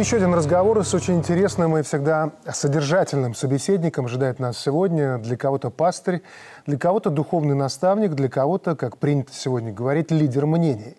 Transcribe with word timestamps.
Еще 0.00 0.16
один 0.16 0.32
разговор 0.32 0.82
с 0.82 0.94
очень 0.94 1.18
интересным 1.18 1.76
и 1.76 1.82
всегда 1.82 2.32
содержательным 2.50 3.34
собеседником 3.34 4.06
ожидает 4.06 4.38
нас 4.38 4.56
сегодня. 4.56 5.18
Для 5.18 5.36
кого-то 5.36 5.68
пастырь, 5.68 6.22
для 6.64 6.78
кого-то 6.78 7.10
духовный 7.10 7.54
наставник, 7.54 8.14
для 8.14 8.30
кого-то, 8.30 8.76
как 8.76 8.96
принято 8.96 9.34
сегодня 9.34 9.74
говорить, 9.74 10.10
лидер 10.10 10.46
мнений. 10.46 10.96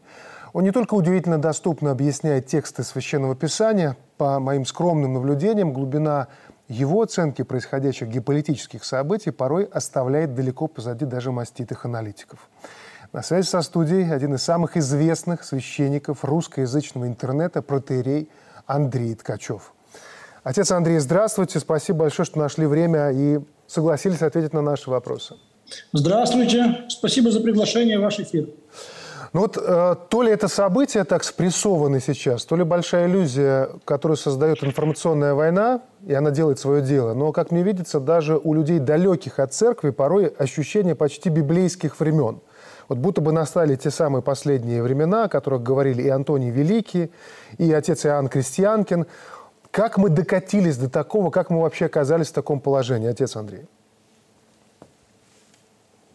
Он 0.53 0.63
не 0.63 0.69
только 0.69 0.93
удивительно 0.93 1.39
доступно 1.39 1.89
объясняет 1.89 2.45
тексты 2.45 2.83
Священного 2.83 3.35
Писания, 3.35 3.97
по 4.17 4.39
моим 4.39 4.67
скромным 4.67 5.13
наблюдениям, 5.13 5.73
глубина 5.73 6.27
его 6.67 7.01
оценки 7.01 7.41
происходящих 7.41 8.07
геополитических 8.07 8.85
событий 8.85 9.31
порой 9.31 9.63
оставляет 9.63 10.35
далеко 10.35 10.67
позади 10.67 11.05
даже 11.05 11.31
маститых 11.31 11.85
аналитиков. 11.85 12.47
На 13.13 13.23
связи 13.23 13.47
со 13.47 13.63
студией 13.63 14.13
один 14.13 14.35
из 14.35 14.43
самых 14.43 14.77
известных 14.77 15.43
священников 15.43 16.23
русскоязычного 16.23 17.07
интернета, 17.07 17.63
протеерей 17.63 18.29
Андрей 18.65 19.15
Ткачев. 19.15 19.73
Отец 20.43 20.71
Андрей, 20.71 20.99
здравствуйте. 20.99 21.59
Спасибо 21.59 21.99
большое, 21.99 22.25
что 22.25 22.39
нашли 22.39 22.65
время 22.65 23.11
и 23.11 23.39
согласились 23.67 24.21
ответить 24.21 24.53
на 24.53 24.61
наши 24.61 24.89
вопросы. 24.89 25.35
Здравствуйте. 25.93 26.85
Спасибо 26.89 27.31
за 27.31 27.41
приглашение 27.41 27.99
в 27.99 28.01
ваш 28.01 28.19
эфир. 28.19 28.49
Ну 29.33 29.41
вот 29.41 29.57
э, 29.57 29.95
то 30.09 30.21
ли 30.23 30.31
это 30.31 30.49
событие 30.49 31.05
так 31.05 31.23
спрессовано 31.23 32.01
сейчас, 32.01 32.43
то 32.43 32.57
ли 32.57 32.65
большая 32.65 33.07
иллюзия, 33.07 33.69
которую 33.85 34.17
создает 34.17 34.61
информационная 34.61 35.33
война, 35.35 35.83
и 36.05 36.13
она 36.13 36.31
делает 36.31 36.59
свое 36.59 36.81
дело. 36.81 37.13
Но, 37.13 37.31
как 37.31 37.51
мне 37.51 37.63
видится, 37.63 38.01
даже 38.01 38.37
у 38.37 38.53
людей 38.53 38.79
далеких 38.79 39.39
от 39.39 39.53
церкви 39.53 39.91
порой 39.91 40.27
ощущение 40.27 40.95
почти 40.95 41.29
библейских 41.29 41.97
времен. 42.01 42.41
Вот 42.91 42.97
будто 42.97 43.21
бы 43.21 43.31
настали 43.31 43.77
те 43.77 43.89
самые 43.89 44.21
последние 44.21 44.83
времена, 44.83 45.23
о 45.23 45.29
которых 45.29 45.63
говорили 45.63 46.01
и 46.01 46.09
Антоний 46.09 46.49
Великий, 46.49 47.09
и 47.57 47.71
отец 47.71 48.05
Иоанн 48.05 48.27
Крестьянкин. 48.27 49.05
Как 49.71 49.97
мы 49.97 50.09
докатились 50.09 50.75
до 50.75 50.89
такого, 50.89 51.29
как 51.29 51.49
мы 51.49 51.61
вообще 51.61 51.85
оказались 51.85 52.27
в 52.27 52.33
таком 52.33 52.59
положении, 52.59 53.07
отец 53.07 53.37
Андрей? 53.37 53.61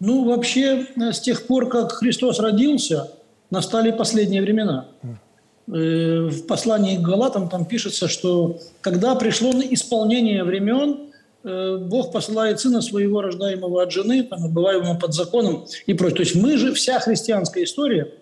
Ну, 0.00 0.27
вообще, 0.27 0.86
э, 1.00 1.12
с 1.12 1.20
тех 1.20 1.46
пор, 1.46 1.70
как 1.70 1.92
Христос 1.92 2.41
родился, 2.41 3.11
настали 3.50 3.90
последние 3.90 4.42
времена. 4.42 4.86
Э, 5.02 6.28
в 6.28 6.46
послании 6.46 6.98
к 6.98 7.00
Галатам 7.00 7.48
там 7.48 7.64
пишется, 7.64 8.06
что 8.06 8.58
когда 8.83 9.14
пришло 9.14 9.50
исполнение 9.50 10.44
времен, 10.44 11.11
Бог 11.47 12.12
посылает 12.12 12.58
Сына 12.58 12.80
Своего, 12.80 13.22
рождаемого 13.22 13.83
от 13.83 13.92
жены, 13.92 14.25
там, 14.25 14.44
обываемого 14.44 14.98
под 14.98 15.14
законом 15.14 15.66
и 15.86 15.94
прочее. 15.94 16.16
То 16.16 16.22
есть 16.22 16.34
мы 16.34 16.56
же, 16.56 16.75
вся 16.75 16.98
христианская 16.98 17.62
история, 17.62 18.12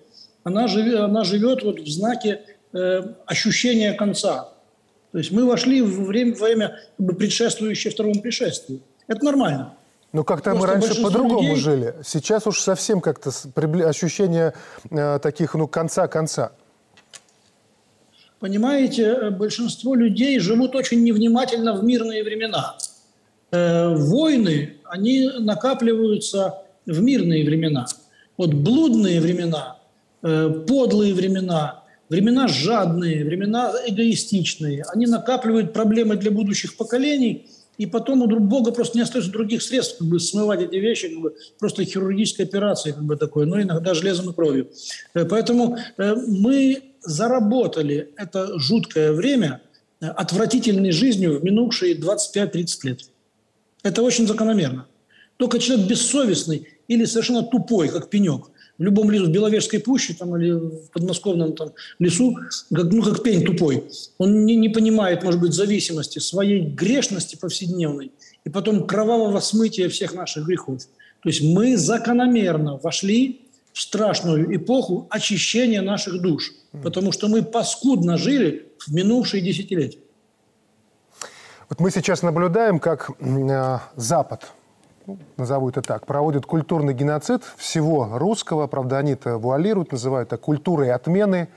она 0.42 0.68
живет, 0.68 1.00
она 1.00 1.24
живет 1.24 1.62
вот 1.62 1.80
в 1.80 1.88
знаке 1.88 2.42
э, 2.74 3.02
ощущения 3.24 3.94
конца. 3.94 4.50
То 5.12 5.18
есть 5.18 5.30
мы 5.30 5.46
вошли 5.46 5.80
в 5.80 6.04
время, 6.04 6.34
время 6.34 6.80
как 6.98 7.06
бы, 7.06 7.14
предшествующее 7.14 7.92
второму 7.92 8.20
пришествию. 8.20 8.80
Это 9.06 9.24
нормально. 9.24 9.74
Ну, 10.12 10.22
как-то 10.22 10.54
мы 10.54 10.66
раньше 10.66 11.02
по-другому 11.02 11.40
людей... 11.40 11.56
жили. 11.56 11.94
Сейчас 12.04 12.46
уж 12.46 12.60
совсем 12.60 13.00
как-то 13.00 13.30
ощущение 13.88 14.52
э, 14.90 15.18
таких, 15.22 15.54
ну, 15.54 15.66
конца-конца. 15.66 16.52
Понимаете, 18.38 19.04
э, 19.04 19.30
большинство 19.30 19.94
людей 19.94 20.38
живут 20.40 20.74
очень 20.74 21.02
невнимательно 21.02 21.74
в 21.74 21.82
мирные 21.82 22.22
времена. 22.22 22.76
Э, 23.50 23.94
войны, 23.94 24.74
они 24.84 25.30
накапливаются 25.38 26.62
в 26.86 27.00
мирные 27.00 27.44
времена. 27.44 27.86
Вот 28.36 28.52
блудные 28.52 29.20
времена, 29.20 29.78
э, 30.22 30.64
подлые 30.66 31.14
времена, 31.14 31.84
времена 32.08 32.48
жадные, 32.48 33.24
времена 33.24 33.72
эгоистичные, 33.86 34.84
они 34.92 35.06
накапливают 35.06 35.72
проблемы 35.72 36.16
для 36.16 36.30
будущих 36.30 36.76
поколений– 36.76 37.46
и 37.76 37.86
потом 37.86 38.22
у 38.22 38.40
Бога 38.40 38.70
просто 38.70 38.96
не 38.96 39.02
остается 39.02 39.32
других 39.32 39.62
средств, 39.62 39.98
как 39.98 40.06
бы 40.06 40.20
смывать 40.20 40.62
эти 40.62 40.76
вещи, 40.76 41.08
как 41.08 41.20
бы 41.20 41.34
просто 41.58 41.84
хирургической 41.84 42.44
операции, 42.46 42.92
как 42.92 43.02
бы 43.02 43.16
такое, 43.16 43.46
но 43.46 43.60
иногда 43.60 43.94
железом 43.94 44.30
и 44.30 44.34
кровью. 44.34 44.70
Э, 45.14 45.24
поэтому 45.24 45.76
мы 45.98 46.82
заработали 47.02 48.10
это 48.16 48.58
жуткое 48.58 49.12
время 49.12 49.60
отвратительной 50.00 50.90
жизнью 50.90 51.38
в 51.38 51.44
минувшие 51.44 51.96
25-30 51.96 52.68
лет. 52.84 53.00
Это 53.84 54.02
очень 54.02 54.26
закономерно. 54.26 54.86
Только 55.36 55.58
человек 55.58 55.86
бессовестный 55.86 56.66
или 56.88 57.04
совершенно 57.04 57.42
тупой, 57.42 57.88
как 57.88 58.08
пенек, 58.08 58.50
в 58.78 58.82
любом 58.82 59.10
лесу, 59.10 59.26
в 59.26 59.30
Беловежской 59.30 59.78
пуще 59.78 60.14
там, 60.14 60.36
или 60.36 60.52
в 60.52 60.90
подмосковном 60.92 61.54
там, 61.54 61.72
лесу, 61.98 62.36
как, 62.72 62.92
ну, 62.92 63.02
как 63.02 63.22
пень 63.22 63.44
тупой. 63.44 63.84
Он 64.18 64.44
не, 64.44 64.56
не 64.56 64.68
понимает, 64.68 65.22
может 65.22 65.40
быть, 65.40 65.52
зависимости, 65.52 66.18
своей 66.18 66.60
грешности 66.60 67.36
повседневной 67.36 68.10
и 68.44 68.50
потом 68.50 68.86
кровавого 68.86 69.38
смытия 69.40 69.88
всех 69.88 70.14
наших 70.14 70.46
грехов. 70.46 70.82
То 71.22 71.28
есть 71.28 71.42
мы 71.42 71.76
закономерно 71.76 72.78
вошли 72.78 73.42
в 73.72 73.80
страшную 73.80 74.56
эпоху 74.56 75.06
очищения 75.10 75.82
наших 75.82 76.20
душ, 76.20 76.52
потому 76.82 77.12
что 77.12 77.28
мы 77.28 77.42
паскудно 77.42 78.16
жили 78.16 78.68
в 78.78 78.92
минувшие 78.92 79.42
десятилетия. 79.42 79.98
Вот 81.74 81.80
мы 81.80 81.90
сейчас 81.90 82.22
наблюдаем, 82.22 82.78
как 82.78 83.10
э, 83.18 83.78
Запад 83.96 84.52
назову 85.36 85.70
это 85.70 85.82
так, 85.82 86.06
проводят 86.06 86.46
культурный 86.46 86.94
геноцид 86.94 87.42
всего 87.56 88.16
русского, 88.16 88.68
правда, 88.68 88.98
они 88.98 89.14
это 89.14 89.38
вуалируют, 89.38 89.90
называют 89.90 90.28
это 90.28 90.36
культурой 90.36 90.92
отмены, 90.92 91.48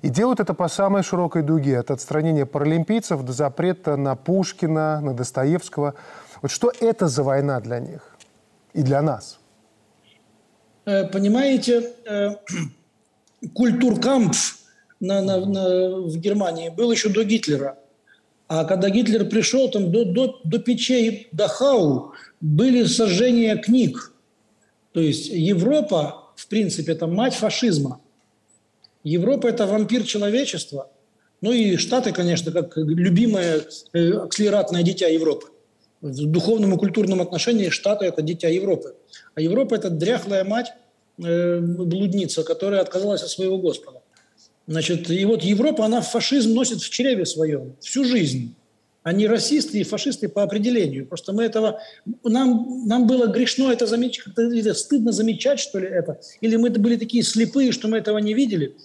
и 0.00 0.08
делают 0.08 0.40
это 0.40 0.54
по 0.54 0.68
самой 0.68 1.02
широкой 1.02 1.42
дуге, 1.42 1.78
от 1.78 1.90
отстранения 1.90 2.46
паралимпийцев 2.46 3.22
до 3.22 3.34
запрета 3.34 3.98
на 3.98 4.16
Пушкина, 4.16 5.02
на 5.02 5.12
Достоевского. 5.12 5.92
Вот 6.40 6.50
что 6.50 6.72
это 6.80 7.06
за 7.06 7.22
война 7.22 7.60
для 7.60 7.78
них 7.78 8.16
и 8.72 8.82
для 8.82 9.02
нас? 9.02 9.38
Э, 10.86 11.04
понимаете, 11.04 11.92
э, 12.06 12.36
культуркамп 13.52 14.32
на, 14.98 15.20
на, 15.20 15.44
на, 15.44 15.90
в 16.06 16.16
Германии 16.16 16.70
был 16.70 16.90
еще 16.90 17.10
до 17.10 17.22
Гитлера. 17.22 17.76
А 18.48 18.64
когда 18.64 18.88
Гитлер 18.88 19.26
пришел, 19.26 19.70
там 19.70 19.92
до, 19.92 20.04
до, 20.06 20.40
до 20.42 20.58
печей 20.58 21.28
Дахау 21.32 22.14
были 22.40 22.84
сожжения 22.84 23.56
книг. 23.56 24.12
То 24.92 25.00
есть 25.00 25.28
Европа, 25.28 26.32
в 26.34 26.48
принципе, 26.48 26.92
это 26.92 27.06
мать 27.06 27.34
фашизма. 27.34 28.00
Европа– 29.04 29.46
это 29.48 29.66
вампир 29.66 30.02
человечества. 30.02 30.90
Ну 31.42 31.52
и 31.52 31.76
Штаты, 31.76 32.12
конечно, 32.12 32.50
как 32.50 32.76
любимое 32.76 33.62
э, 33.92 34.10
акселератное 34.12 34.82
дитя 34.82 35.08
Европы. 35.08 35.48
В 36.00 36.26
духовном 36.26 36.74
и 36.74 36.78
культурном 36.78 37.20
отношении 37.20 37.68
Штаты– 37.68 38.04
это 38.06 38.22
дитя 38.22 38.48
Европы. 38.48 38.96
А 39.34 39.40
Европа– 39.42 39.74
это 39.76 39.90
дряхлая 39.90 40.44
мать, 40.44 40.72
э, 41.22 41.60
блудница, 41.60 42.44
которая 42.44 42.80
отказалась 42.80 43.22
от 43.22 43.28
своего 43.28 43.58
Господа. 43.58 44.00
Значит, 44.68 45.08
и 45.08 45.24
вот 45.24 45.42
Европа, 45.42 45.86
она 45.86 46.02
фашизм 46.02 46.52
носит 46.52 46.82
в 46.82 46.90
чреве 46.90 47.24
своем 47.24 47.74
всю 47.80 48.04
жизнь. 48.04 48.54
Они 49.02 49.26
расисты 49.26 49.80
и 49.80 49.82
фашисты 49.82 50.28
по 50.28 50.42
определению. 50.42 51.06
Просто 51.06 51.32
мы 51.32 51.44
этого... 51.44 51.80
Нам, 52.22 52.86
нам 52.86 53.06
было 53.06 53.28
грешно 53.28 53.72
это 53.72 53.86
замечать, 53.86 54.26
стыдно 54.76 55.10
замечать, 55.10 55.58
что 55.58 55.78
ли, 55.78 55.88
это. 55.88 56.20
Или 56.42 56.56
мы 56.56 56.68
были 56.68 56.96
такие 56.96 57.22
слепые, 57.22 57.72
что 57.72 57.88
мы 57.88 57.96
этого 57.96 58.18
не 58.18 58.34
видели. 58.34 58.76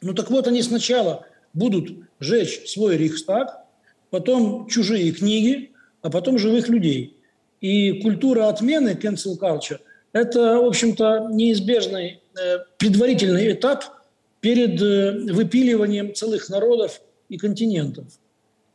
Ну 0.00 0.14
так 0.14 0.30
вот, 0.30 0.46
они 0.46 0.62
сначала 0.62 1.26
будут 1.52 1.90
жечь 2.18 2.70
свой 2.70 2.96
Рейхстаг, 2.96 3.66
потом 4.08 4.68
чужие 4.68 5.12
книги, 5.12 5.72
а 6.00 6.08
потом 6.08 6.38
живых 6.38 6.70
людей. 6.70 7.18
И 7.60 8.00
культура 8.00 8.48
отмены, 8.48 8.98
cancel 8.98 9.38
culture, 9.38 9.80
это, 10.14 10.60
в 10.60 10.64
общем-то, 10.64 11.28
неизбежный 11.30 12.22
э, 12.42 12.58
предварительный 12.78 13.52
этап 13.52 13.99
перед 14.40 14.80
э, 14.80 15.32
выпиливанием 15.32 16.14
целых 16.14 16.48
народов 16.48 17.00
и 17.28 17.36
континентов. 17.36 18.06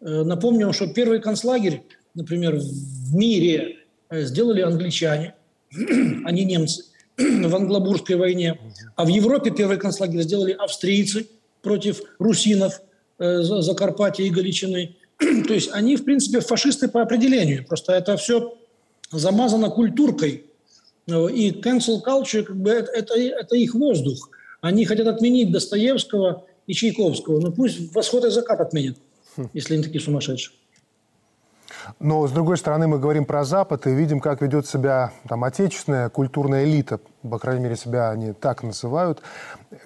Э, 0.02 0.24
напомню, 0.24 0.72
что 0.74 0.88
первый 0.88 1.20
концлагерь, 1.20 1.82
например, 2.14 2.56
в 2.56 3.16
мире 3.16 3.78
э, 4.10 4.24
сделали 4.24 4.62
англичане, 4.62 5.36
а 6.26 6.32
не 6.32 6.46
немцы, 6.46 6.86
в 7.18 7.56
англобурской 7.56 8.16
войне. 8.16 8.60
А 8.96 9.06
в 9.06 9.08
Европе 9.08 9.52
первый 9.52 9.78
концлагерь 9.78 10.22
сделали 10.22 10.52
австрийцы 10.52 11.28
против 11.62 12.02
русинов 12.20 12.82
э, 13.18 13.42
Закарпатья 13.42 14.26
и 14.26 14.30
Галичины. 14.30 14.96
То 15.18 15.54
есть 15.54 15.70
они, 15.74 15.96
в 15.96 16.04
принципе, 16.04 16.40
фашисты 16.40 16.88
по 16.88 17.02
определению. 17.02 17.66
Просто 17.66 17.94
это 17.94 18.18
все 18.18 18.58
замазано 19.12 19.70
культуркой. 19.70 20.46
И 21.08 21.52
cancel 21.64 22.02
culture, 22.04 22.42
как 22.42 22.58
бы, 22.58 22.72
это, 22.72 23.14
это 23.14 23.56
их 23.56 23.76
воздух. 23.76 24.32
Они 24.66 24.86
хотят 24.86 25.08
отменить 25.08 25.52
Достоевского 25.52 26.46
и 26.66 26.74
Чайковского. 26.74 27.40
Ну 27.40 27.52
пусть 27.52 27.94
восход 27.94 28.26
и 28.26 28.30
закат 28.30 28.62
отменят 28.62 28.98
если 29.54 29.76
они 29.76 29.84
такие 29.84 30.02
сумасшедшие. 30.02 30.56
Но, 32.00 32.28
с 32.28 32.32
другой 32.32 32.58
стороны, 32.58 32.88
мы 32.88 32.98
говорим 32.98 33.26
про 33.26 33.44
Запад 33.44 33.86
и 33.86 33.94
видим, 33.94 34.20
как 34.20 34.42
ведет 34.42 34.66
себя 34.66 35.12
там, 35.28 35.44
отечественная 35.44 36.10
культурная 36.10 36.66
элита, 36.66 37.00
по 37.22 37.38
крайней 37.38 37.64
мере, 37.64 37.76
себя 37.76 38.10
они 38.10 38.34
так 38.34 38.64
называют, 38.64 39.22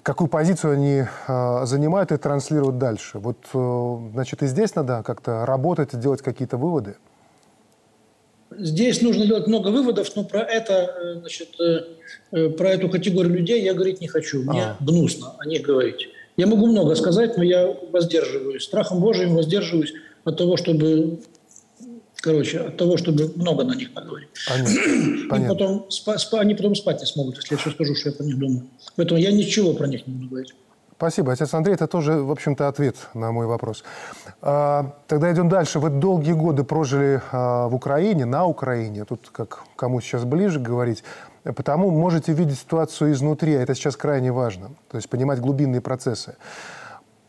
какую 0.02 0.28
позицию 0.28 0.74
они 0.74 1.04
э, 1.04 1.66
занимают 1.66 2.10
и 2.12 2.16
транслируют 2.16 2.78
дальше. 2.78 3.18
Вот, 3.18 3.36
э, 3.52 3.98
значит, 4.14 4.42
и 4.42 4.46
здесь 4.46 4.74
надо 4.74 5.02
как-то 5.02 5.44
работать, 5.44 5.98
делать 5.98 6.22
какие-то 6.22 6.56
выводы. 6.56 6.96
Здесь 8.58 9.00
нужно 9.00 9.26
делать 9.26 9.46
много 9.46 9.68
выводов, 9.68 10.14
но 10.16 10.24
про 10.24 10.40
это, 10.40 10.72
э, 10.72 11.20
значит, 11.20 11.48
э, 11.60 11.84
э, 12.32 12.48
про 12.50 12.70
эту 12.70 12.88
категорию 12.88 13.34
людей 13.34 13.62
я 13.62 13.74
говорить 13.74 14.00
не 14.00 14.08
хочу. 14.08 14.42
Мне 14.42 14.62
а. 14.62 14.76
гнусно 14.80 15.34
о 15.38 15.46
них 15.46 15.62
говорить. 15.62 16.08
Я 16.36 16.46
могу 16.46 16.66
много 16.66 16.94
сказать, 16.96 17.36
но 17.36 17.44
я 17.44 17.66
воздерживаюсь. 17.92 18.64
Страхом 18.64 19.00
Божьим 19.00 19.34
воздерживаюсь 19.34 19.92
от 20.24 20.36
того, 20.36 20.56
чтобы 20.56 21.20
короче, 22.16 22.58
от 22.58 22.76
того, 22.76 22.96
чтобы 22.96 23.32
много 23.36 23.64
на 23.64 23.74
них 23.74 23.94
наговорить. 23.94 24.28
Понятно. 24.48 25.44
И 25.44 25.48
потом, 25.48 25.86
спа, 25.90 26.18
спа, 26.18 26.40
они 26.40 26.54
потом 26.54 26.74
спать 26.74 27.00
не 27.00 27.06
смогут, 27.06 27.36
если 27.36 27.54
я 27.54 27.58
все 27.58 27.70
скажу, 27.70 27.94
что 27.94 28.10
я 28.10 28.14
про 28.14 28.24
них 28.24 28.38
думаю. 28.38 28.68
Поэтому 28.96 29.20
я 29.20 29.32
ничего 29.32 29.72
про 29.72 29.86
них 29.86 30.06
не 30.06 30.14
буду 30.14 30.28
говорить. 30.28 30.54
Спасибо, 31.00 31.32
отец 31.32 31.54
Андрей. 31.54 31.72
Это 31.76 31.86
тоже, 31.86 32.22
в 32.22 32.30
общем-то, 32.30 32.68
ответ 32.68 32.94
на 33.14 33.32
мой 33.32 33.46
вопрос. 33.46 33.84
А, 34.42 34.96
тогда 35.06 35.32
идем 35.32 35.48
дальше. 35.48 35.78
Вы 35.78 35.88
долгие 35.88 36.32
годы 36.32 36.62
прожили 36.62 37.22
а, 37.32 37.68
в 37.68 37.74
Украине, 37.74 38.26
на 38.26 38.44
Украине. 38.44 39.06
Тут 39.06 39.30
как 39.32 39.64
кому 39.76 40.02
сейчас 40.02 40.24
ближе 40.24 40.60
говорить. 40.60 41.02
Потому 41.42 41.90
можете 41.90 42.34
видеть 42.34 42.58
ситуацию 42.58 43.12
изнутри, 43.12 43.54
а 43.54 43.62
это 43.62 43.74
сейчас 43.74 43.96
крайне 43.96 44.30
важно. 44.30 44.72
То 44.90 44.98
есть 44.98 45.08
понимать 45.08 45.40
глубинные 45.40 45.80
процессы. 45.80 46.36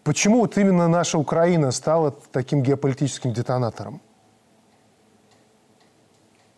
Почему 0.03 0.41
вот 0.41 0.57
именно 0.57 0.89
наша 0.89 1.17
Украина 1.17 1.71
стала 1.71 2.13
таким 2.33 2.63
геополитическим 2.63 3.31
детонатором? 3.31 4.01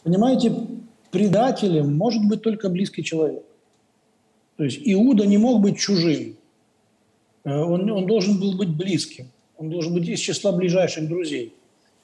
Понимаете, 0.01 0.51
предателем 1.11 1.95
может 1.95 2.27
быть 2.27 2.41
только 2.41 2.69
близкий 2.69 3.03
человек. 3.03 3.43
То 4.57 4.63
есть 4.63 4.81
Иуда 4.83 5.27
не 5.27 5.37
мог 5.37 5.61
быть 5.61 5.77
чужим. 5.77 6.37
Э, 7.45 7.61
он, 7.61 7.89
он 7.89 8.05
должен 8.05 8.39
был 8.39 8.53
быть 8.53 8.69
близким. 8.69 9.27
Он 9.57 9.69
должен 9.69 9.93
быть 9.93 10.07
из 10.07 10.19
числа 10.19 10.51
ближайших 10.51 11.07
друзей. 11.07 11.53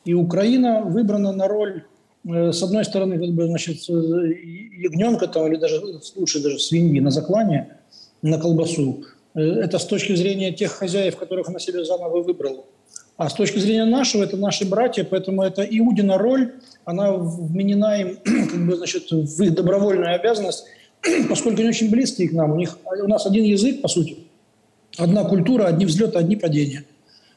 И 0.06 0.14
Украина 0.14 0.82
выбрана 0.82 1.32
на 1.32 1.48
роль, 1.48 1.84
э, 2.28 2.52
с 2.52 2.64
одной 2.64 2.86
стороны, 2.86 3.20
как 3.20 3.30
бы, 3.34 3.48
значит, 3.48 3.78
э, 3.90 3.94
ягненка 3.94 5.28
там, 5.28 5.48
или 5.48 5.58
даже 5.58 5.82
лучше 6.16 6.42
даже 6.42 6.60
свиньи 6.60 7.00
на 7.00 7.12
заклание, 7.12 7.78
на 8.22 8.38
колбасу. 8.38 9.04
Это 9.36 9.78
с 9.78 9.86
точки 9.86 10.16
зрения 10.16 10.52
тех 10.52 10.72
хозяев, 10.72 11.16
которых 11.16 11.50
она 11.50 11.60
себе 11.60 11.86
заново 11.86 12.22
выбрала. 12.22 12.66
А 13.16 13.30
с 13.30 13.34
точки 13.34 13.60
зрения 13.60 13.86
нашего, 13.86 14.24
это 14.24 14.38
наши 14.38 14.66
братья, 14.66 15.04
поэтому 15.04 15.44
это 15.44 15.62
Иудина 15.62 16.18
роль, 16.18 16.54
она 16.86 17.14
вменена 17.14 18.02
им 18.02 18.18
как 18.24 18.66
бы, 18.66 18.76
значит, 18.76 19.12
в 19.12 19.44
их 19.44 19.54
добровольную 19.54 20.16
обязанность, 20.16 20.66
поскольку 21.30 21.60
они 21.60 21.70
очень 21.70 21.92
близкие 21.92 22.30
к 22.30 22.34
нам. 22.34 22.54
У, 22.54 22.56
них, 22.56 22.78
у 22.86 23.08
нас 23.08 23.26
один 23.26 23.44
язык, 23.44 23.82
по 23.82 23.88
сути, 23.88 24.18
одна 25.00 25.24
культура, 25.24 25.66
одни 25.66 25.86
взлеты, 25.86 26.20
одни 26.20 26.36
падения. 26.36 26.86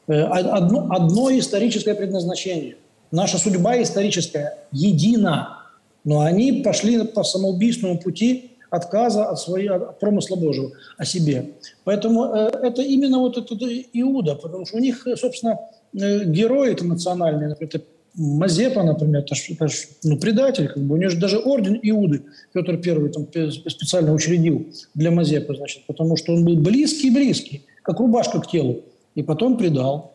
Э, 0.07 0.23
одно, 0.23 0.87
одно 0.91 1.37
историческое 1.37 1.95
предназначение. 1.95 2.75
Наша 3.11 3.37
судьба 3.37 3.81
историческая 3.81 4.57
едина, 4.71 5.59
но 6.03 6.21
они 6.21 6.61
пошли 6.63 7.03
по 7.03 7.23
самоубийственному 7.23 7.99
пути 7.99 8.51
отказа 8.69 9.25
от, 9.25 9.39
своей, 9.39 9.69
от 9.69 9.99
промысла 9.99 10.35
Божьего 10.35 10.71
о 10.97 11.05
себе. 11.05 11.51
Поэтому 11.83 12.25
э, 12.25 12.51
это 12.63 12.81
именно 12.81 13.19
вот 13.19 13.37
этот 13.37 13.61
Иуда, 13.93 14.35
потому 14.35 14.65
что 14.65 14.77
у 14.77 14.79
них, 14.79 15.07
собственно, 15.15 15.59
э, 15.93 16.25
герои 16.25 16.71
это 16.71 16.85
национальные, 16.85 17.49
например, 17.49 17.69
это 17.73 17.85
Мазепа, 18.15 18.83
например, 18.83 19.21
это, 19.21 19.35
это 19.35 19.67
ну, 20.03 20.17
предатель, 20.17 20.67
как 20.67 20.83
бы. 20.83 20.95
у 20.95 20.97
него 20.97 21.09
же 21.09 21.17
даже 21.17 21.39
орден 21.39 21.79
Иуды 21.81 22.23
Петр 22.53 22.73
I 22.73 23.09
там, 23.09 23.27
специально 23.69 24.13
учредил 24.13 24.67
для 24.93 25.09
Мазепы, 25.09 25.55
значит, 25.55 25.83
потому 25.87 26.15
что 26.15 26.33
он 26.33 26.45
был 26.45 26.55
близкий-близкий, 26.57 27.65
как 27.81 27.99
рубашка 27.99 28.39
к 28.39 28.47
телу, 28.47 28.83
и 29.15 29.23
потом 29.23 29.57
предал, 29.57 30.13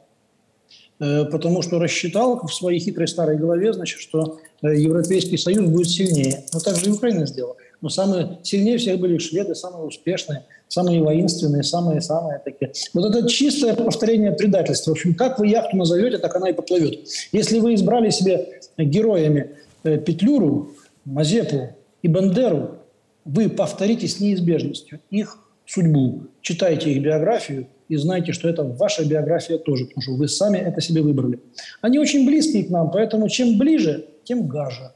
э, 1.01 1.25
потому 1.25 1.63
что 1.63 1.81
рассчитал 1.81 2.47
в 2.47 2.55
своей 2.55 2.79
хитрой 2.79 3.09
старой 3.09 3.37
голове, 3.37 3.73
значит, 3.73 3.99
что 3.99 4.39
э, 4.63 4.77
Европейский 4.77 5.37
Союз 5.37 5.69
будет 5.69 5.89
сильнее. 5.89 6.45
Но 6.53 6.61
так 6.61 6.77
же 6.77 6.87
и 6.87 6.93
Украина 6.93 7.27
сделала. 7.27 7.57
Но 7.81 7.89
самые 7.89 8.39
сильнее 8.45 8.79
всех 8.79 9.01
были 9.01 9.19
шведы, 9.19 9.57
самые 9.57 9.85
успешные, 9.85 10.45
самые 10.69 11.03
воинственные, 11.03 11.63
самые-самые 11.63 12.41
такие. 12.45 12.73
Вот 12.95 13.15
это 13.15 13.29
чистое 13.29 13.75
повторение 13.75 14.33
предательства. 14.33 14.91
В 14.91 14.93
общем, 14.93 15.15
как 15.15 15.39
вы 15.39 15.49
яхту 15.49 15.77
назовете, 15.77 16.19
так 16.19 16.35
она 16.37 16.51
и 16.51 16.53
поплывет. 16.53 17.09
Если 17.33 17.59
вы 17.59 17.75
избрали 17.75 18.11
себе 18.11 18.61
героями 18.77 19.51
э, 19.83 19.99
Петлюру, 19.99 20.73
Мазепу 21.05 21.71
и 22.03 22.09
Бандеру, 22.09 22.79
вы 23.25 23.49
повторите 23.49 24.07
с 24.09 24.21
неизбежностью 24.21 25.01
их 25.11 25.39
судьбу. 25.67 26.23
Читайте 26.41 26.93
их 26.93 27.03
биографию 27.03 27.67
и 27.89 27.97
знайте, 27.97 28.33
что 28.33 28.49
это 28.49 28.65
ваша 28.65 29.05
биография 29.05 29.59
тоже, 29.59 29.87
потому 29.87 30.03
что 30.03 30.13
вы 30.15 30.29
сами 30.29 30.59
это 30.59 30.81
себе 30.81 31.03
выбрали. 31.03 31.41
Они 31.81 31.99
очень 31.99 32.27
близкие 32.27 32.65
к 32.65 32.71
нам, 32.71 32.91
поэтому 32.91 33.29
чем 33.29 33.59
ближе, 33.59 34.07
тем 34.25 34.47
гаже. 34.47 34.93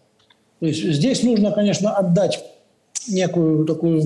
То 0.60 0.66
есть 0.66 0.82
здесь 0.82 1.22
нужно, 1.22 1.52
конечно, 1.52 1.96
отдать 1.96 2.44
некую 3.08 3.66
такую 3.66 4.02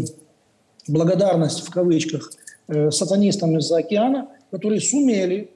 благодарность 0.89 1.67
в 1.67 1.71
кавычках 1.71 2.31
э, 2.69 2.91
сатанистам 2.91 3.57
из-за 3.59 3.79
океана, 3.79 4.29
которые 4.51 4.81
сумели 4.81 5.51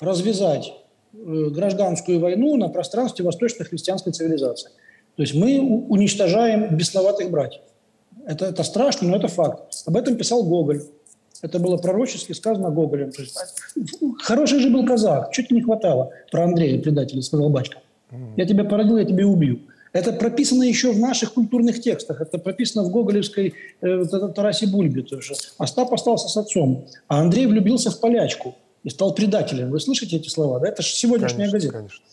развязать 0.00 0.72
э, 1.12 1.16
гражданскую 1.50 2.20
войну 2.20 2.56
на 2.56 2.68
пространстве 2.68 3.24
восточно-христианской 3.24 4.12
цивилизации. 4.12 4.70
То 5.16 5.22
есть 5.22 5.34
мы 5.34 5.60
уничтожаем 5.60 6.76
бесноватых 6.76 7.30
братьев. 7.30 7.62
Это, 8.26 8.46
это 8.46 8.62
страшно, 8.64 9.08
но 9.08 9.16
это 9.16 9.28
факт. 9.28 9.72
Об 9.86 9.96
этом 9.96 10.16
писал 10.16 10.42
Гоголь. 10.42 10.82
Это 11.42 11.58
было 11.58 11.76
пророчески 11.76 12.32
сказано 12.32 12.70
Гоголем. 12.70 13.12
Хороший 14.20 14.58
же 14.58 14.70
был 14.70 14.84
казак, 14.84 15.32
чуть 15.32 15.50
не 15.50 15.62
хватало. 15.62 16.10
Про 16.30 16.44
Андрея, 16.44 16.80
предателя, 16.80 17.22
сказал 17.22 17.50
Бачка. 17.50 17.78
Я 18.36 18.46
тебя 18.46 18.64
породил, 18.64 18.98
я 18.98 19.04
тебя 19.04 19.26
убью. 19.26 19.60
Это 19.96 20.12
прописано 20.12 20.62
еще 20.62 20.92
в 20.92 20.98
наших 20.98 21.32
культурных 21.32 21.80
текстах. 21.80 22.20
Это 22.20 22.36
прописано 22.36 22.84
в 22.84 22.90
гоголевской 22.90 23.54
э, 23.80 24.04
Тарасе 24.34 24.66
Бульбе 24.66 25.02
тоже. 25.02 25.32
Остап 25.56 25.90
остался 25.90 26.28
с 26.28 26.36
отцом, 26.36 26.86
а 27.08 27.20
Андрей 27.20 27.46
влюбился 27.46 27.90
в 27.90 27.98
полячку 27.98 28.54
и 28.84 28.90
стал 28.90 29.14
предателем. 29.14 29.70
Вы 29.70 29.80
слышите 29.80 30.16
эти 30.16 30.28
слова? 30.28 30.60
Да? 30.60 30.68
Это 30.68 30.82
же 30.82 30.90
сегодняшняя 30.90 31.50
конечно, 31.50 31.52
газета. 31.52 31.72
Конечно. 31.78 32.04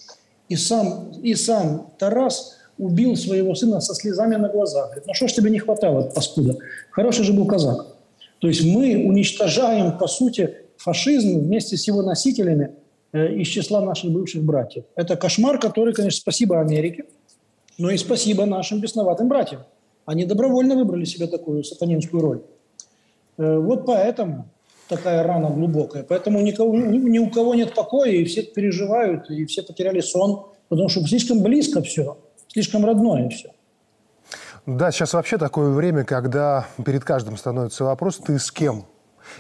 И 0.48 0.56
сам, 0.56 1.12
и 1.22 1.36
сам 1.36 1.92
Тарас 2.00 2.58
убил 2.78 3.18
своего 3.18 3.54
сына 3.54 3.82
со 3.82 3.94
слезами 3.96 4.36
на 4.38 4.48
глазах. 4.48 4.86
Говорит, 4.86 5.06
ну 5.06 5.14
что 5.14 5.28
ж 5.28 5.34
тебе 5.34 5.52
не 5.52 5.60
хватало, 5.60 6.04
паскуда? 6.04 6.58
Хороший 6.90 7.26
же 7.26 7.34
был 7.34 7.46
казак. 7.46 7.86
То 8.40 8.48
есть 8.48 8.64
мы 8.64 9.04
уничтожаем, 9.06 9.98
по 9.98 10.08
сути, 10.08 10.56
фашизм 10.78 11.40
вместе 11.40 11.76
с 11.76 11.86
его 11.86 12.02
носителями 12.02 12.72
э, 13.12 13.34
из 13.34 13.48
числа 13.48 13.82
наших 13.82 14.12
бывших 14.12 14.42
братьев. 14.42 14.86
Это 14.96 15.18
кошмар, 15.18 15.60
который, 15.60 15.94
конечно, 15.94 16.22
спасибо 16.22 16.62
Америке, 16.62 17.04
но 17.78 17.90
и 17.90 17.98
спасибо 17.98 18.46
нашим 18.46 18.80
бесноватым 18.80 19.28
братьям. 19.28 19.64
Они 20.06 20.26
добровольно 20.26 20.76
выбрали 20.76 21.06
себе 21.06 21.28
такую 21.28 21.64
сатанинскую 21.64 22.22
роль. 22.22 22.42
Э, 23.38 23.58
вот 23.58 23.86
поэтому 23.86 24.48
такая 24.88 25.24
рана 25.24 25.50
глубокая. 25.50 26.04
Поэтому 26.04 26.42
никого, 26.42 26.76
ни, 26.76 26.98
ни 26.98 27.20
у 27.20 27.30
кого 27.30 27.56
нет 27.56 27.74
покоя, 27.74 28.12
и 28.12 28.26
все 28.26 28.44
переживают, 28.44 29.30
и 29.30 29.46
все 29.46 29.64
потеряли 29.64 30.02
сон, 30.02 30.46
потому 30.70 30.90
что 30.90 31.06
слишком 31.08 31.42
близко 31.42 31.82
все, 31.82 32.18
слишком 32.48 32.86
родное 32.86 33.30
все. 33.30 33.52
Да, 34.66 34.92
сейчас 34.92 35.14
вообще 35.14 35.38
такое 35.38 35.70
время, 35.72 36.06
когда 36.06 36.68
перед 36.86 37.04
каждым 37.04 37.38
становится 37.38 37.84
вопрос, 37.84 38.18
ты 38.18 38.40
с 38.40 38.52
кем? 38.52 38.86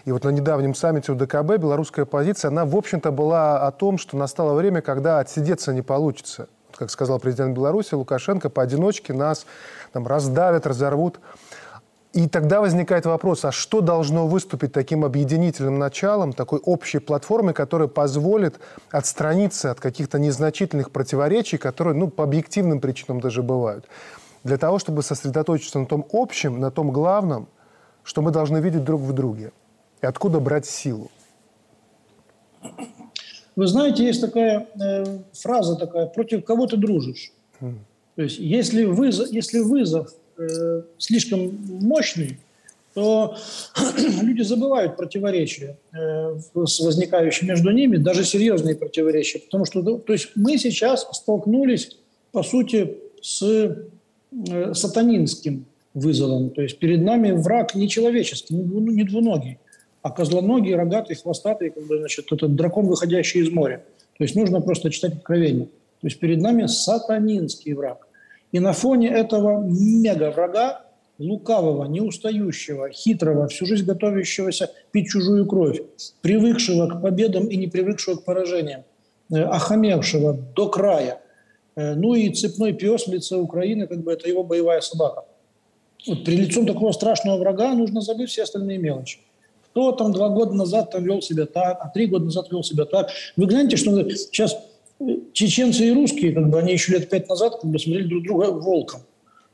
И 0.05 0.11
вот 0.11 0.23
на 0.23 0.29
недавнем 0.29 0.75
саммите 0.75 1.11
УДКБ 1.11 1.57
белорусская 1.59 2.05
позиция, 2.05 2.49
она, 2.49 2.65
в 2.65 2.75
общем-то, 2.75 3.11
была 3.11 3.65
о 3.65 3.71
том, 3.71 3.97
что 3.97 4.17
настало 4.17 4.53
время, 4.53 4.81
когда 4.81 5.19
отсидеться 5.19 5.73
не 5.73 5.81
получится 5.81 6.47
как 6.77 6.89
сказал 6.89 7.19
президент 7.19 7.55
Беларуси 7.55 7.93
Лукашенко, 7.93 8.49
поодиночке 8.49 9.13
нас 9.13 9.45
там, 9.91 10.07
раздавят, 10.07 10.67
разорвут. 10.67 11.19
И 12.13 12.29
тогда 12.29 12.61
возникает 12.61 13.07
вопрос, 13.07 13.43
а 13.43 13.51
что 13.51 13.81
должно 13.81 14.27
выступить 14.27 14.71
таким 14.71 15.03
объединительным 15.03 15.79
началом, 15.79 16.31
такой 16.31 16.59
общей 16.59 16.99
платформой, 16.99 17.55
которая 17.55 17.87
позволит 17.87 18.59
отстраниться 18.91 19.71
от 19.71 19.79
каких-то 19.79 20.19
незначительных 20.19 20.91
противоречий, 20.91 21.57
которые 21.57 21.95
ну, 21.95 22.09
по 22.09 22.23
объективным 22.23 22.81
причинам 22.81 23.19
даже 23.19 23.41
бывают, 23.41 23.87
для 24.43 24.57
того, 24.57 24.77
чтобы 24.77 25.01
сосредоточиться 25.01 25.79
на 25.79 25.87
том 25.87 26.05
общем, 26.11 26.59
на 26.59 26.69
том 26.69 26.91
главном, 26.91 27.47
что 28.03 28.21
мы 28.21 28.29
должны 28.29 28.59
видеть 28.59 28.83
друг 28.83 29.01
в 29.01 29.11
друге, 29.13 29.51
и 30.01 30.05
откуда 30.05 30.39
брать 30.39 30.67
силу. 30.67 31.09
Вы 33.55 33.67
знаете, 33.67 34.03
есть 34.03 34.21
такая 34.21 34.67
э, 34.79 35.19
фраза 35.33 35.75
такая, 35.75 36.07
против 36.07 36.43
кого 36.43 36.67
ты 36.67 36.77
дружишь. 36.77 37.31
То 38.15 38.21
есть 38.21 38.39
если 38.39 38.85
вызов, 38.85 39.31
если 39.31 39.59
вызов 39.59 40.13
э, 40.37 40.81
слишком 40.97 41.57
мощный, 41.67 42.37
то 42.93 43.35
люди 44.21 44.41
забывают 44.41 44.97
противоречия 44.97 45.77
э, 45.93 46.35
возникающие 46.53 47.49
между 47.49 47.71
ними, 47.71 47.97
даже 47.97 48.23
серьезные 48.23 48.75
противоречия. 48.75 49.39
Потому 49.39 49.65
что 49.65 49.81
то 49.81 50.13
есть 50.13 50.31
мы 50.35 50.57
сейчас 50.57 51.07
столкнулись, 51.11 51.97
по 52.31 52.43
сути, 52.43 52.97
с 53.21 53.41
э, 53.41 54.73
сатанинским 54.73 55.65
вызовом. 55.93 56.51
То 56.51 56.61
есть 56.61 56.77
перед 56.79 57.01
нами 57.01 57.31
враг 57.31 57.75
не 57.75 57.87
человеческий, 57.87 58.55
не 58.55 59.03
двуногий, 59.03 59.59
а 60.03 60.11
козлоногий, 60.11 60.75
рогатый, 60.75 61.15
хвостатый, 61.15 61.71
как 61.71 61.87
бы, 61.87 61.97
значит, 61.97 62.31
этот 62.31 62.55
дракон, 62.55 62.85
выходящий 62.85 63.39
из 63.39 63.49
моря. 63.49 63.83
То 64.17 64.25
есть 64.25 64.35
нужно 64.35 64.61
просто 64.61 64.91
читать 64.91 65.13
откровение. 65.13 65.65
То 66.01 66.07
есть 66.07 66.19
перед 66.19 66.41
нами 66.41 66.67
сатанинский 66.67 67.73
враг. 67.73 68.07
И 68.51 68.59
на 68.59 68.73
фоне 68.73 69.07
этого 69.07 69.63
мега-врага, 69.63 70.85
лукавого, 71.17 71.85
неустающего, 71.85 72.89
хитрого, 72.89 73.47
всю 73.47 73.65
жизнь 73.65 73.85
готовящегося 73.85 74.69
пить 74.91 75.07
чужую 75.07 75.45
кровь, 75.45 75.81
привыкшего 76.21 76.87
к 76.87 77.01
победам 77.01 77.47
и 77.47 77.55
не 77.55 77.67
привыкшего 77.67 78.15
к 78.15 78.25
поражениям, 78.25 78.83
э, 79.31 79.41
охамевшего 79.41 80.33
до 80.33 80.67
края, 80.67 81.21
э, 81.75 81.95
ну 81.95 82.13
и 82.13 82.29
цепной 82.29 82.73
пес 82.73 83.07
в 83.07 83.13
лице 83.13 83.37
Украины, 83.37 83.87
как 83.87 84.03
бы 84.03 84.11
это 84.11 84.27
его 84.27 84.43
боевая 84.43 84.81
собака. 84.81 85.23
Вот 86.05 86.25
при 86.25 86.35
лицом 86.35 86.65
такого 86.65 86.91
страшного 86.91 87.37
врага 87.37 87.73
нужно 87.73 88.01
забыть 88.01 88.29
все 88.29 88.43
остальные 88.43 88.77
мелочи. 88.79 89.19
Кто 89.73 89.91
там 89.91 90.13
два 90.13 90.29
года 90.29 90.53
назад 90.53 90.91
там 90.91 91.03
вел 91.03 91.19
себя 91.23 91.47
так, 91.47 91.79
а 91.81 91.89
три 91.89 92.05
года 92.05 92.25
назад 92.25 92.51
вел 92.51 92.61
себя 92.61 92.85
так. 92.85 93.09
Вы 93.35 93.47
гляньте, 93.47 93.75
что 93.75 94.07
сейчас 94.11 94.55
чеченцы 95.33 95.87
и 95.87 95.91
русские, 95.91 96.31
как 96.31 96.47
бы 96.51 96.59
они 96.59 96.73
еще 96.73 96.93
лет 96.93 97.09
пять 97.09 97.27
назад 97.27 97.59
как 97.59 97.71
бы 97.71 97.79
смотрели 97.79 98.07
друг 98.07 98.23
друга 98.23 98.51
волком. 98.51 99.01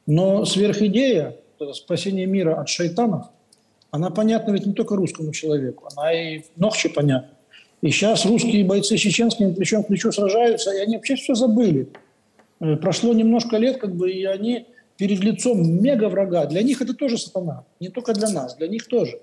Но 0.06 0.44
сверхидея, 0.44 1.38
спасение 1.72 2.26
мира 2.26 2.60
от 2.60 2.68
шайтанов, 2.68 3.28
она 3.92 4.10
понятна 4.10 4.52
ведь 4.52 4.66
не 4.66 4.74
только 4.74 4.98
русскому 4.98 5.32
человеку, 5.32 5.88
она 5.96 6.12
и 6.12 6.42
Нохче 6.58 6.90
понятна. 6.90 7.38
И 7.82 7.90
сейчас 7.90 8.26
русские 8.26 8.66
бойцы 8.66 8.98
с 8.98 9.00
чеченскими 9.00 9.54
плечом 9.54 9.86
к 9.86 9.88
плечу 9.88 10.12
сражаются, 10.12 10.74
и 10.74 10.80
они 10.80 10.98
вообще 10.98 11.16
все 11.16 11.34
забыли. 11.34 11.88
Э, 12.60 12.76
прошло 12.76 13.14
немножко 13.14 13.56
лет, 13.56 13.78
как 13.78 13.96
бы, 13.96 14.12
и 14.12 14.26
они 14.26 14.66
перед 14.98 15.24
лицом 15.24 15.82
мега 15.82 16.10
врага. 16.10 16.46
Для 16.46 16.62
них 16.62 16.82
это 16.82 16.94
тоже 16.94 17.18
сатана, 17.18 17.64
не 17.80 17.88
только 17.88 18.14
для 18.14 18.30
нас, 18.30 18.58
для 18.58 18.68
них 18.68 18.86
тоже. 18.88 19.22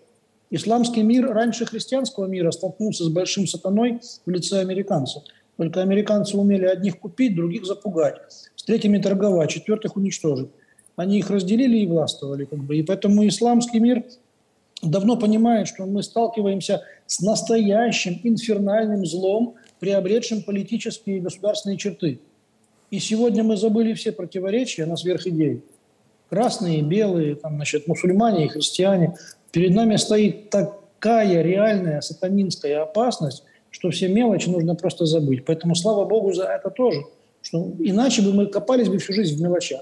Исламский 0.51 1.03
мир 1.03 1.29
раньше 1.33 1.67
христианского 1.67 2.27
мира 2.27 2.51
столкнулся 2.53 3.05
с 3.05 3.09
большим 3.09 3.47
сатаной 3.47 4.01
в 4.25 4.31
лице 4.31 4.61
американцев. 4.61 5.23
Только 5.57 5.83
американцы 5.83 6.37
умели 6.37 6.67
одних 6.67 6.99
купить, 6.99 7.35
других 7.35 7.65
запугать, 7.65 8.17
с 8.55 8.63
третьими 8.63 8.99
торговать, 8.99 9.51
четвертых 9.51 9.97
уничтожить. 9.97 10.51
Они 10.95 11.19
их 11.19 11.31
разделили 11.31 11.79
и 11.79 11.87
властвовали. 11.87 12.45
Как 12.45 12.59
бы. 12.59 12.77
И 12.77 12.83
поэтому 12.83 13.27
исламский 13.27 13.81
мир 13.81 14.05
давно 14.83 15.17
понимает, 15.17 15.69
что 15.69 15.85
мы 15.85 16.03
сталкиваемся 16.03 16.83
с 17.07 17.21
настоящим 17.21 18.21
инфернальным 18.23 19.05
злом, 19.05 19.55
приобретшим 19.81 20.43
политические 20.43 21.19
и 21.19 21.21
государственные 21.21 21.79
черты. 21.79 22.21
И 22.91 22.99
сегодня 22.99 23.43
мы 23.43 23.57
забыли 23.57 23.95
все 23.95 24.13
противоречия 24.13 24.87
на 24.87 24.97
сверхидеи. 24.97 25.63
Красные, 26.31 26.83
белые, 26.83 27.37
там, 27.37 27.57
значит, 27.57 27.87
мусульмане 27.89 28.47
и 28.47 28.49
христиане. 28.49 29.17
Перед 29.57 29.75
нами 29.75 29.97
стоит 29.97 30.51
такая 30.51 31.41
реальная 31.41 32.03
сатанинская 32.03 32.83
опасность, 32.83 33.43
что 33.71 33.89
все 33.89 34.07
мелочи 34.07 34.51
нужно 34.51 34.75
просто 34.75 35.07
забыть. 35.07 35.47
Поэтому 35.47 35.75
слава 35.75 36.05
Богу 36.05 36.35
за 36.35 36.45
это 36.45 36.69
тоже. 36.69 37.05
Что 37.41 37.73
иначе 37.79 38.21
бы 38.21 38.35
мы 38.35 38.49
копались 38.49 38.91
бы 38.91 38.99
всю 38.99 39.15
жизнь 39.15 39.35
в 39.35 39.41
мелочах. 39.41 39.81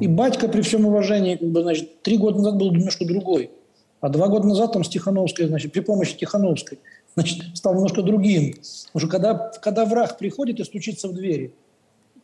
И 0.00 0.08
батька, 0.08 0.48
при 0.48 0.62
всем 0.62 0.84
уважении, 0.84 1.36
как 1.36 1.46
бы, 1.46 1.62
значит, 1.62 2.02
три 2.02 2.16
года 2.16 2.38
назад 2.38 2.56
был 2.56 2.72
немножко 2.72 3.06
другой. 3.06 3.52
А 4.00 4.08
два 4.08 4.26
года 4.26 4.48
назад 4.48 4.72
там 4.72 4.82
с 4.82 4.88
Тихановской, 4.88 5.46
значит, 5.46 5.70
при 5.70 5.78
помощи 5.78 6.16
Тихановской, 6.16 6.80
значит, 7.14 7.44
стал 7.54 7.74
немножко 7.74 8.02
другим. 8.02 8.52
Потому 8.92 9.00
что 9.00 9.08
когда, 9.08 9.52
когда 9.62 9.84
враг 9.84 10.18
приходит 10.18 10.58
и 10.58 10.64
стучится 10.64 11.06
в 11.06 11.14
двери– 11.14 11.54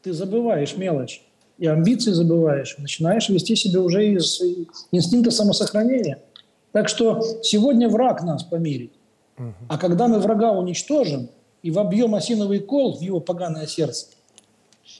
ты 0.02 0.12
забываешь 0.12 0.76
мелочь. 0.76 1.22
И 1.58 1.66
амбиции 1.66 2.10
забываешь, 2.10 2.76
начинаешь 2.78 3.28
вести 3.28 3.54
себя 3.54 3.80
уже 3.80 4.14
из 4.14 4.40
инстинкта 4.90 5.30
самосохранения. 5.30 6.18
Так 6.72 6.88
что 6.88 7.20
сегодня 7.42 7.88
враг 7.88 8.22
нас 8.22 8.42
помирит. 8.42 8.92
А 9.68 9.78
когда 9.78 10.08
мы 10.08 10.18
врага 10.18 10.52
уничтожим 10.52 11.28
и 11.62 11.70
вобьем 11.70 12.14
осиновый 12.14 12.60
кол 12.60 12.96
в 12.96 13.00
его 13.00 13.20
поганое 13.20 13.66
сердце, 13.66 14.06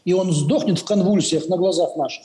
и 0.05 0.12
он 0.12 0.33
сдохнет 0.33 0.79
в 0.79 0.85
конвульсиях 0.85 1.49
на 1.49 1.57
глазах 1.57 1.97
наших, 1.97 2.25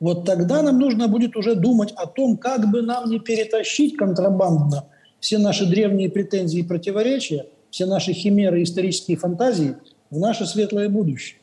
вот 0.00 0.24
тогда 0.24 0.62
нам 0.62 0.78
нужно 0.78 1.08
будет 1.08 1.36
уже 1.36 1.54
думать 1.54 1.92
о 1.96 2.06
том, 2.06 2.36
как 2.36 2.70
бы 2.70 2.82
нам 2.82 3.10
не 3.10 3.18
перетащить 3.18 3.96
контрабандно 3.96 4.84
все 5.20 5.38
наши 5.38 5.66
древние 5.66 6.08
претензии 6.08 6.60
и 6.60 6.62
противоречия, 6.62 7.46
все 7.70 7.86
наши 7.86 8.12
химеры, 8.12 8.62
исторические 8.62 9.16
фантазии 9.16 9.76
в 10.10 10.18
наше 10.18 10.46
светлое 10.46 10.88
будущее. 10.88 11.40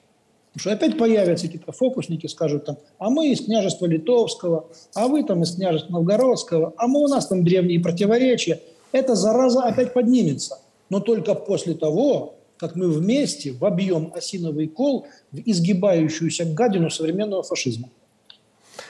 Потому 0.56 0.62
что 0.62 0.72
опять 0.72 0.98
появятся 0.98 1.48
какие-то 1.48 1.74
фокусники, 1.74 2.28
скажут 2.28 2.64
там, 2.64 2.78
а 2.98 3.10
мы 3.10 3.30
из 3.32 3.42
княжества 3.42 3.88
Литовского, 3.88 4.70
а 4.94 5.10
вы 5.10 5.24
там 5.26 5.44
из 5.44 5.56
княжества 5.56 5.92
Новгородского, 5.92 6.74
а 6.78 6.88
мы 6.88 7.02
у 7.04 7.08
нас 7.10 7.28
там 7.28 7.44
древние 7.44 7.82
противоречия. 7.82 8.62
Эта 8.94 9.16
зараза 9.16 9.64
опять 9.64 9.94
поднимется. 9.94 10.60
Но 10.90 11.02
только 11.02 11.36
после 11.36 11.74
того, 11.74 12.36
как 12.56 12.78
мы 12.78 12.90
вместе 12.90 13.52
вобьем 13.52 14.14
осиновый 14.16 14.68
кол 14.68 15.08
в 15.34 15.40
изгибающуюся 15.40 16.46
гадину 16.46 16.90
современного 16.90 17.44
фашизма. 17.44 17.90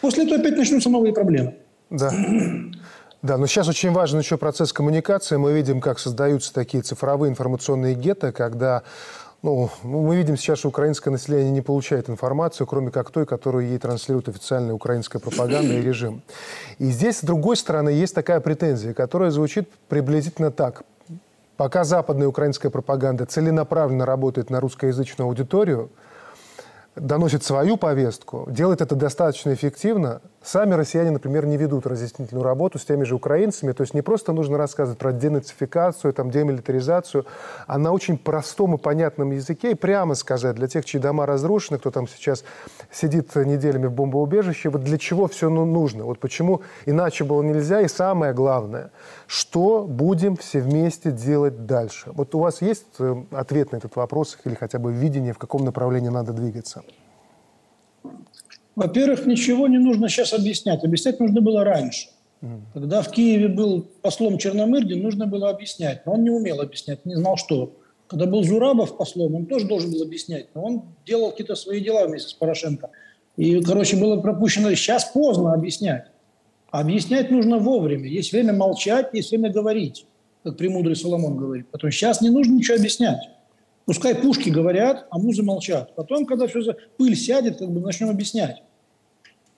После 0.01 0.25
этого 0.25 0.39
опять 0.39 0.57
начнутся 0.57 0.91
новые 0.91 1.13
проблемы. 1.13 1.55
Да. 1.89 2.11
Да, 3.23 3.39
но 3.39 3.47
сейчас 3.47 3.67
очень 3.67 3.91
важен 3.91 4.19
еще 4.19 4.37
процесс 4.37 4.71
коммуникации. 4.71 5.37
Мы 5.37 5.51
видим, 5.53 5.81
как 5.81 5.97
создаются 5.97 6.53
такие 6.53 6.83
цифровые 6.83 7.31
информационные 7.31 7.95
гетто, 7.95 8.31
когда 8.31 8.83
ну, 9.41 9.69
мы 9.83 10.15
видим 10.15 10.37
сейчас, 10.37 10.59
что 10.59 10.69
украинское 10.69 11.11
население 11.11 11.51
не 11.51 11.61
получает 11.61 12.09
информацию, 12.09 12.65
кроме 12.65 12.91
как 12.91 13.11
той, 13.11 13.25
которую 13.25 13.67
ей 13.67 13.77
транслирует 13.77 14.27
официальная 14.29 14.73
украинская 14.73 15.21
пропаганда 15.21 15.73
и 15.73 15.81
режим. 15.81 16.21
И 16.79 16.85
здесь, 16.85 17.19
с 17.19 17.23
другой 17.23 17.55
стороны, 17.55 17.89
есть 17.89 18.15
такая 18.15 18.39
претензия, 18.39 18.93
которая 18.93 19.29
звучит 19.29 19.69
приблизительно 19.87 20.51
так. 20.51 20.83
Пока 21.57 21.83
западная 21.83 22.27
украинская 22.27 22.71
пропаганда 22.71 23.25
целенаправленно 23.25 24.05
работает 24.05 24.49
на 24.49 24.59
русскоязычную 24.59 25.27
аудиторию– 25.27 25.89
доносит 26.95 27.43
свою 27.43 27.77
повестку, 27.77 28.47
делает 28.49 28.81
это 28.81 28.95
достаточно 28.95 29.53
эффективно, 29.53 30.21
сами 30.45 30.73
россияне, 30.73 31.11
например, 31.11 31.45
не 31.45 31.57
ведут 31.57 31.87
разъяснительную 31.87 32.43
работу 32.43 32.79
с 32.79 32.85
теми 32.85 33.03
же 33.03 33.15
украинцами. 33.15 33.71
То 33.71 33.81
есть 33.81 33.93
не 33.93 34.01
просто 34.01 34.31
нужно 34.31 34.57
рассказывать 34.57 34.99
про 34.99 35.11
денацификацию, 35.11 36.13
там, 36.13 36.31
демилитаризацию, 36.31 37.25
а 37.67 37.77
на 37.77 37.91
очень 37.91 38.17
простом 38.17 38.75
и 38.75 38.77
понятном 38.77 39.31
языке 39.31 39.71
и 39.71 39.75
прямо 39.75 40.15
сказать 40.15 40.55
для 40.55 40.67
тех, 40.67 40.85
чьи 40.85 40.99
дома 40.99 41.25
разрушены, 41.25 41.79
кто 41.79 41.91
там 41.91 42.07
сейчас 42.07 42.43
сидит 42.91 43.35
неделями 43.35 43.87
в 43.87 43.91
бомбоубежище, 43.91 44.69
вот 44.69 44.83
для 44.83 44.97
чего 44.97 45.27
все 45.27 45.49
ну, 45.49 45.65
нужно, 45.65 46.05
вот 46.05 46.19
почему 46.19 46.61
иначе 46.85 47.23
было 47.23 47.41
нельзя. 47.41 47.81
И 47.81 47.87
самое 47.87 48.33
главное, 48.33 48.91
что 49.27 49.85
будем 49.85 50.35
все 50.35 50.59
вместе 50.59 51.11
делать 51.11 51.65
дальше. 51.65 52.11
Вот 52.13 52.35
у 52.35 52.39
вас 52.39 52.61
есть 52.61 52.85
э, 52.99 53.15
ответ 53.31 53.71
на 53.71 53.77
этот 53.77 53.95
вопрос 53.95 54.37
или 54.45 54.55
хотя 54.55 54.79
бы 54.79 54.93
видение, 54.93 55.33
в 55.33 55.37
каком 55.37 55.65
направлении 55.65 56.09
надо 56.09 56.33
двигаться? 56.33 56.83
Во-первых, 58.75 59.25
ничего 59.25 59.67
не 59.67 59.77
нужно 59.77 60.09
сейчас 60.09 60.33
объяснять. 60.33 60.83
Объяснять 60.83 61.19
нужно 61.19 61.41
было 61.41 61.63
раньше. 61.63 62.09
Когда 62.73 63.01
в 63.01 63.09
Киеве 63.09 63.47
был 63.47 63.87
послом 64.01 64.37
Черномырдин, 64.37 65.01
нужно 65.01 65.25
было 65.25 65.49
объяснять. 65.49 66.05
Но 66.05 66.13
он 66.13 66.23
не 66.23 66.29
умел 66.29 66.61
объяснять, 66.61 67.05
не 67.05 67.15
знал 67.15 67.37
что. 67.37 67.73
Когда 68.07 68.27
был 68.27 68.43
Зурабов 68.43 68.97
послом, 68.97 69.35
он 69.35 69.45
тоже 69.47 69.65
должен 69.67 69.91
был 69.91 70.03
объяснять. 70.03 70.47
Но 70.53 70.63
он 70.63 70.83
делал 71.05 71.31
какие-то 71.31 71.55
свои 71.55 71.79
дела 71.81 72.05
вместе 72.05 72.29
с 72.29 72.33
Порошенко. 72.33 72.91
И, 73.35 73.59
короче, 73.61 73.97
было 73.97 74.21
пропущено. 74.21 74.69
Сейчас 74.75 75.05
поздно 75.05 75.53
объяснять. 75.53 76.05
А 76.69 76.81
объяснять 76.81 77.31
нужно 77.31 77.57
вовремя. 77.57 78.07
Есть 78.07 78.31
время 78.31 78.53
молчать, 78.53 79.09
есть 79.13 79.31
время 79.31 79.51
говорить, 79.51 80.05
как 80.43 80.57
премудрый 80.57 80.95
Соломон 80.95 81.37
говорит. 81.37 81.67
Потому 81.71 81.91
что 81.91 81.99
сейчас 81.99 82.21
не 82.21 82.29
нужно 82.29 82.53
ничего 82.53 82.77
объяснять. 82.77 83.29
Пускай 83.85 84.15
пушки 84.15 84.49
говорят, 84.49 85.05
а 85.11 85.19
музы 85.19 85.43
молчат. 85.43 85.95
Потом, 85.95 86.25
когда 86.25 86.47
все 86.47 86.61
за 86.61 86.75
пыль 86.97 87.15
сядет, 87.15 87.59
как 87.59 87.69
бы 87.69 87.79
начнем 87.81 88.09
объяснять. 88.09 88.63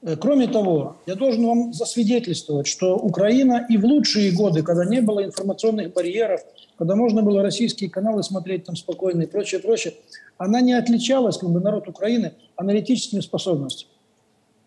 Э, 0.01 0.17
кроме 0.17 0.47
того, 0.47 0.97
я 1.05 1.15
должен 1.15 1.45
вам 1.45 1.73
засвидетельствовать, 1.73 2.67
что 2.67 2.97
Украина 2.97 3.65
и 3.69 3.77
в 3.77 3.85
лучшие 3.85 4.31
годы, 4.31 4.63
когда 4.63 4.83
не 4.83 4.99
было 5.01 5.23
информационных 5.23 5.93
барьеров, 5.93 6.41
когда 6.77 6.95
можно 6.95 7.23
было 7.23 7.41
российские 7.41 7.89
каналы 7.89 8.21
смотреть 8.21 8.65
там 8.65 8.75
спокойно 8.75 9.23
и 9.23 9.27
прочее, 9.27 9.61
прочее, 9.61 9.93
она 10.37 10.59
не 10.59 10.73
отличалась, 10.73 11.37
как 11.37 11.49
бы 11.49 11.61
народ 11.61 11.87
Украины, 11.87 12.33
аналитическими 12.57 13.21
способностями. 13.21 13.91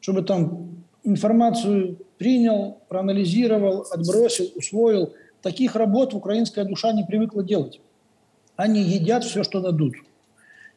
Чтобы 0.01 0.23
там 0.23 0.85
информацию 1.05 1.99
принял, 2.17 2.79
проанализировал, 2.89 3.87
отбросил, 3.91 4.51
усвоил. 4.57 5.13
Таких 5.43 5.77
работ 5.77 6.15
украинская 6.15 6.65
душа 6.65 6.93
не 6.93 7.05
привыкла 7.05 7.43
делать 7.43 7.81
они 8.61 8.83
едят 8.83 9.25
все, 9.25 9.43
что 9.43 9.61
дадут. 9.61 9.95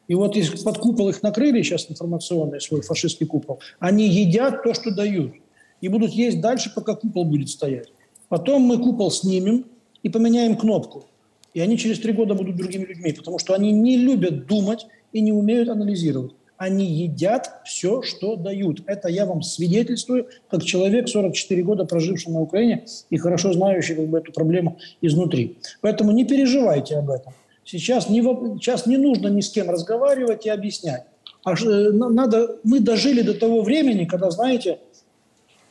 И 0.08 0.14
вот 0.14 0.36
из-под 0.36 0.78
купол 0.78 1.10
их 1.10 1.22
накрыли 1.22 1.62
сейчас 1.62 1.90
информационный 1.90 2.60
свой 2.60 2.80
фашистский 2.80 3.26
купол. 3.26 3.60
Они 3.78 4.08
едят 4.08 4.62
то, 4.62 4.72
что 4.74 4.90
дают. 4.90 5.34
и 5.82 5.88
будут 5.88 6.12
есть 6.12 6.40
дальше, 6.40 6.72
пока 6.74 6.94
купол 6.94 7.26
будет 7.26 7.50
стоять. 7.50 7.88
Потом 8.30 8.62
мы 8.62 8.78
купол 8.78 9.10
снимем 9.10 9.66
и 10.02 10.08
поменяем 10.08 10.56
кнопку. 10.56 11.04
И 11.52 11.60
они 11.60 11.76
через 11.76 11.98
три 11.98 12.12
года 12.12 12.34
будут 12.34 12.56
другими 12.56 12.84
людьми, 12.84 13.12
потому 13.12 13.38
что 13.38 13.54
они 13.54 13.70
не 13.70 13.98
любят 13.98 14.46
думать 14.46 14.86
и 15.12 15.20
не 15.20 15.32
умеют 15.32 15.68
анализировать. 15.68 16.32
Они 16.56 16.86
едят 16.86 17.50
все, 17.66 18.00
что 18.00 18.36
дают. 18.36 18.82
Это 18.86 19.08
я 19.08 19.26
вам 19.26 19.42
свидетельствую, 19.42 20.28
как 20.48 20.64
человек, 20.64 21.08
44 21.08 21.62
года 21.62 21.84
проживший 21.84 22.32
на 22.32 22.40
Украине 22.40 22.86
и 23.10 23.18
хорошо 23.18 23.52
знающий 23.52 23.94
как 23.94 24.06
бы, 24.06 24.18
эту 24.18 24.32
проблему 24.32 24.78
изнутри. 25.02 25.58
Поэтому 25.82 26.12
не 26.12 26.24
переживайте 26.24 26.96
об 26.96 27.10
этом. 27.10 27.34
Сейчас 27.64 28.08
не, 28.08 28.20
сейчас 28.20 28.86
не 28.86 28.96
нужно 28.96 29.28
ни 29.28 29.40
с 29.40 29.50
кем 29.50 29.70
разговаривать 29.70 30.46
и 30.46 30.50
объяснять. 30.50 31.04
А 31.44 31.54
надо, 31.54 32.58
мы 32.64 32.80
дожили 32.80 33.22
до 33.22 33.34
того 33.34 33.62
времени, 33.62 34.04
когда, 34.04 34.30
знаете, 34.30 34.78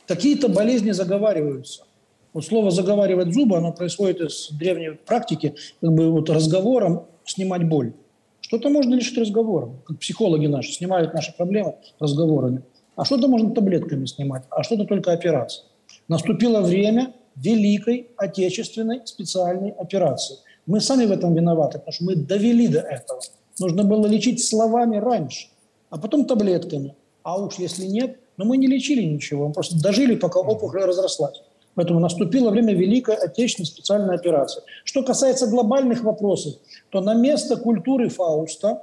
какие-то 0.06 0.48
болезни 0.48 0.92
заговариваются. 0.92 1.84
Вот 2.32 2.44
слово 2.44 2.70
«заговаривать 2.70 3.32
зубы», 3.32 3.56
оно 3.56 3.72
происходит 3.72 4.20
из 4.20 4.50
древней 4.50 4.90
практики, 4.90 5.54
как 5.80 5.92
бы 5.92 6.10
вот 6.10 6.28
разговором 6.30 7.06
снимать 7.24 7.68
боль. 7.68 7.92
Что-то 8.40 8.68
можно 8.70 8.94
решить 8.96 9.16
разговором, 9.16 9.80
как 9.86 9.98
психологи 10.00 10.46
наши 10.46 10.72
снимают 10.72 11.14
наши 11.14 11.32
проблемы 11.32 11.76
разговорами. 11.98 12.62
А 12.96 13.04
что-то 13.04 13.28
можно 13.28 13.50
таблетками 13.52 14.04
снимать, 14.06 14.44
а 14.50 14.62
что-то 14.62 14.84
только 14.84 15.12
операцией. 15.12 15.66
Наступило 16.08 16.60
время 16.60 17.14
великой 17.36 18.08
отечественной 18.16 19.06
специальной 19.06 19.70
операции. 19.70 20.36
Мы 20.66 20.80
сами 20.80 21.04
в 21.04 21.12
этом 21.12 21.34
виноваты, 21.34 21.78
потому 21.78 21.92
что 21.92 22.04
мы 22.04 22.16
довели 22.16 22.68
до 22.68 22.80
этого. 22.80 23.20
Нужно 23.58 23.84
было 23.84 24.06
лечить 24.06 24.44
словами 24.44 24.96
раньше, 24.96 25.48
а 25.90 25.98
потом 25.98 26.24
таблетками. 26.24 26.94
А 27.22 27.40
уж 27.40 27.54
если 27.58 27.86
нет, 27.86 28.18
но 28.36 28.44
мы 28.44 28.56
не 28.56 28.66
лечили 28.66 29.02
ничего, 29.02 29.48
мы 29.48 29.52
просто 29.52 29.80
дожили, 29.80 30.16
пока 30.16 30.40
опухоль 30.40 30.82
разрослась. 30.82 31.42
Поэтому 31.74 32.00
наступило 32.00 32.50
время 32.50 32.74
Великой 32.74 33.16
Отечественной 33.16 33.66
специальной 33.66 34.14
операции. 34.14 34.62
Что 34.84 35.02
касается 35.02 35.46
глобальных 35.48 36.02
вопросов, 36.02 36.54
то 36.90 37.00
на 37.00 37.14
место 37.14 37.56
культуры 37.56 38.08
Фауста, 38.08 38.82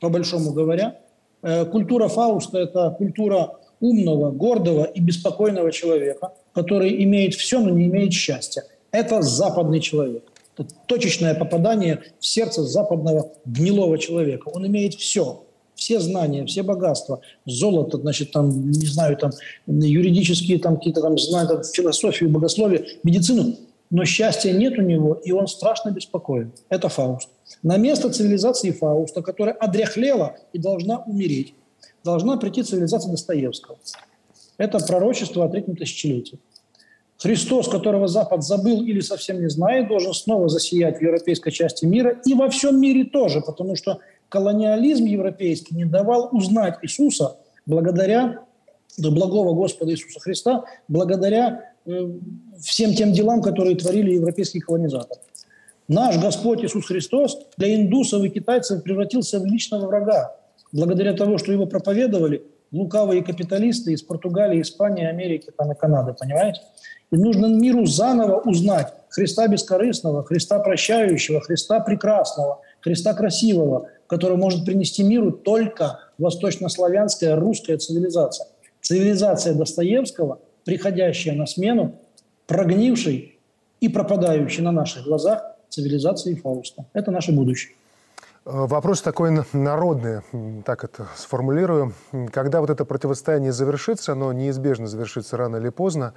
по 0.00 0.08
большому 0.08 0.52
говоря, 0.52 0.98
э, 1.42 1.64
культура 1.66 2.08
Фауста– 2.08 2.58
это 2.60 2.90
культура 2.90 3.58
умного, 3.80 4.30
гордого 4.30 4.84
и 4.84 5.00
беспокойного 5.00 5.70
человека, 5.70 6.32
который 6.54 7.02
имеет 7.04 7.34
все, 7.34 7.60
но 7.60 7.70
не 7.70 7.86
имеет 7.86 8.12
счастья. 8.12 8.64
Это 8.90 9.22
западный 9.22 9.80
человек. 9.80 10.24
Точечное 10.86 11.34
попадание 11.34 12.02
в 12.20 12.26
сердце 12.26 12.62
западного 12.62 13.32
гнилого 13.44 13.98
человека. 13.98 14.48
Он 14.48 14.66
имеет 14.66 14.94
все 14.94 15.44
все 15.74 15.98
знания, 15.98 16.44
все 16.46 16.62
богатства, 16.62 17.20
золото, 17.44 17.98
значит, 17.98 18.30
там, 18.30 18.70
не 18.70 18.86
знаю, 18.86 19.16
там, 19.16 19.32
юридические 19.66 20.60
там 20.60 20.76
какие-то 20.76 21.00
там 21.00 21.18
знания, 21.18 21.60
философию, 21.72 22.30
богословие, 22.30 22.86
медицину, 23.02 23.56
но 23.90 24.04
счастья 24.04 24.52
нет 24.52 24.78
у 24.78 24.82
него, 24.82 25.14
и 25.14 25.32
он 25.32 25.46
страшно 25.46 25.90
беспокоен. 25.90 26.52
Это 26.68 26.88
Фауст. 26.88 27.28
На 27.62 27.76
место 27.76 28.10
цивилизации 28.10 28.70
Фауста, 28.70 29.22
которая 29.22 29.54
одряхлела 29.54 30.36
и 30.52 30.58
должна 30.58 30.98
умереть, 31.00 31.54
должна 32.04 32.36
прийти 32.36 32.62
цивилизация 32.62 33.10
Достоевского. 33.10 33.78
Это 34.56 34.78
пророчество 34.78 35.44
о 35.44 35.48
третьем 35.48 35.76
тысячелетии. 35.76 36.38
Христос, 37.22 37.68
которого 37.68 38.08
Запад 38.08 38.42
забыл 38.42 38.82
или 38.82 38.98
совсем 38.98 39.40
не 39.40 39.48
знает, 39.48 39.86
должен 39.86 40.12
снова 40.12 40.48
засиять 40.48 40.98
в 40.98 41.02
европейской 41.02 41.50
части 41.50 41.84
мира 41.84 42.20
и 42.26 42.34
во 42.34 42.48
всем 42.50 42.80
мире 42.80 43.04
тоже, 43.04 43.40
потому 43.40 43.76
что 43.76 44.00
колониализм 44.28 45.04
европейский 45.04 45.76
не 45.76 45.84
давал 45.84 46.30
узнать 46.32 46.78
Иисуса 46.82 47.36
благодаря 47.64 48.40
благого 48.98 49.54
Господа 49.54 49.92
Иисуса 49.92 50.18
Христа, 50.18 50.64
благодаря 50.88 51.72
э, 51.86 52.08
всем 52.60 52.92
тем 52.94 53.12
делам, 53.12 53.40
которые 53.40 53.76
творили 53.76 54.14
европейские 54.14 54.62
колонизаторы. 54.62 55.20
Наш 55.86 56.18
Господь 56.18 56.64
Иисус 56.64 56.86
Христос 56.86 57.38
для 57.56 57.74
индусов 57.74 58.24
и 58.24 58.30
китайцев 58.30 58.82
превратился 58.82 59.38
в 59.38 59.44
личного 59.44 59.86
врага, 59.86 60.34
благодаря 60.72 61.12
тому, 61.12 61.38
что 61.38 61.52
его 61.52 61.66
проповедовали 61.66 62.42
лукавые 62.72 63.22
капиталисты 63.22 63.92
из 63.92 64.02
Португалии, 64.02 64.62
Испании, 64.62 65.04
Америки 65.04 65.52
там, 65.56 65.70
и 65.72 65.74
Канады, 65.74 66.14
понимаете? 66.18 66.60
И 67.10 67.16
нужно 67.16 67.46
миру 67.46 67.84
заново 67.84 68.40
узнать 68.40 68.92
Христа 69.10 69.46
бескорыстного, 69.46 70.24
Христа 70.24 70.58
прощающего, 70.60 71.40
Христа 71.42 71.80
прекрасного, 71.80 72.60
Христа 72.80 73.12
красивого, 73.12 73.90
который 74.06 74.38
может 74.38 74.64
принести 74.64 75.02
миру 75.02 75.30
только 75.30 76.00
восточнославянская 76.18 77.36
русская 77.36 77.76
цивилизация. 77.76 78.46
Цивилизация 78.80 79.54
Достоевского, 79.54 80.40
приходящая 80.64 81.34
на 81.34 81.46
смену 81.46 81.98
прогнившей 82.46 83.38
и 83.80 83.88
пропадающей 83.88 84.62
на 84.62 84.72
наших 84.72 85.04
глазах 85.04 85.44
цивилизации 85.68 86.34
Фауста. 86.34 86.86
Это 86.94 87.10
наше 87.10 87.32
будущее. 87.32 87.74
Э, 88.44 88.66
вопрос 88.66 89.02
такой 89.02 89.30
народный, 89.52 90.20
так 90.64 90.84
это 90.84 91.08
сформулирую. 91.16 91.94
Когда 92.32 92.60
вот 92.60 92.70
это 92.70 92.84
противостояние 92.84 93.52
завершится, 93.52 94.12
оно 94.12 94.32
неизбежно 94.32 94.86
завершится 94.86 95.36
рано 95.36 95.56
или 95.56 95.68
поздно, 95.68 96.14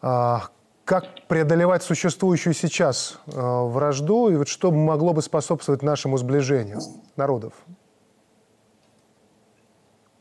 а, 0.00 0.48
как 0.84 1.04
преодолевать 1.28 1.82
существующую 1.82 2.54
сейчас 2.54 3.20
э, 3.26 3.30
вражду 3.40 4.30
и 4.30 4.36
вот 4.36 4.48
что 4.48 4.72
могло 4.72 5.12
бы 5.12 5.22
способствовать 5.22 5.82
нашему 5.82 6.16
сближению 6.16 6.80
народов? 7.16 7.52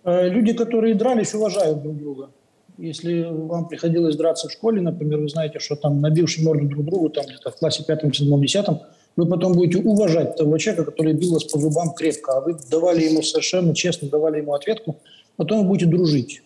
Э, 0.04 0.28
люди, 0.28 0.54
которые 0.54 0.96
дрались, 0.96 1.34
уважают 1.34 1.82
друг 1.82 1.98
друга. 1.98 2.30
Если 2.78 3.24
вам 3.24 3.68
приходилось 3.68 4.16
драться 4.16 4.48
в 4.48 4.52
школе, 4.52 4.82
например, 4.82 5.20
вы 5.20 5.30
знаете, 5.30 5.60
что 5.60 5.76
там 5.76 6.00
набивший 6.00 6.44
морду 6.44 6.68
друг 6.68 6.86
другу, 6.86 7.10
там 7.10 7.26
где-то 7.26 7.52
в 7.52 7.58
классе 7.58 7.84
пятом, 7.84 8.14
седьмом, 8.14 8.42
десятом, 8.42 8.82
вы 9.16 9.26
потом 9.26 9.54
будете 9.54 9.80
уважать 9.80 10.36
того 10.36 10.58
человека, 10.58 10.92
который 10.92 11.14
бил 11.14 11.34
вас 11.34 11.44
по 11.44 11.60
зубам 11.60 11.94
крепко, 11.94 12.38
а 12.38 12.42
вы 12.42 12.58
давали 12.70 13.04
ему 13.04 13.22
совершенно 13.22 13.76
честно, 13.76 14.10
давали 14.10 14.38
ему 14.38 14.54
ответку, 14.54 14.98
потом 15.36 15.62
вы 15.62 15.68
будете 15.68 15.86
дружить. 15.88 16.42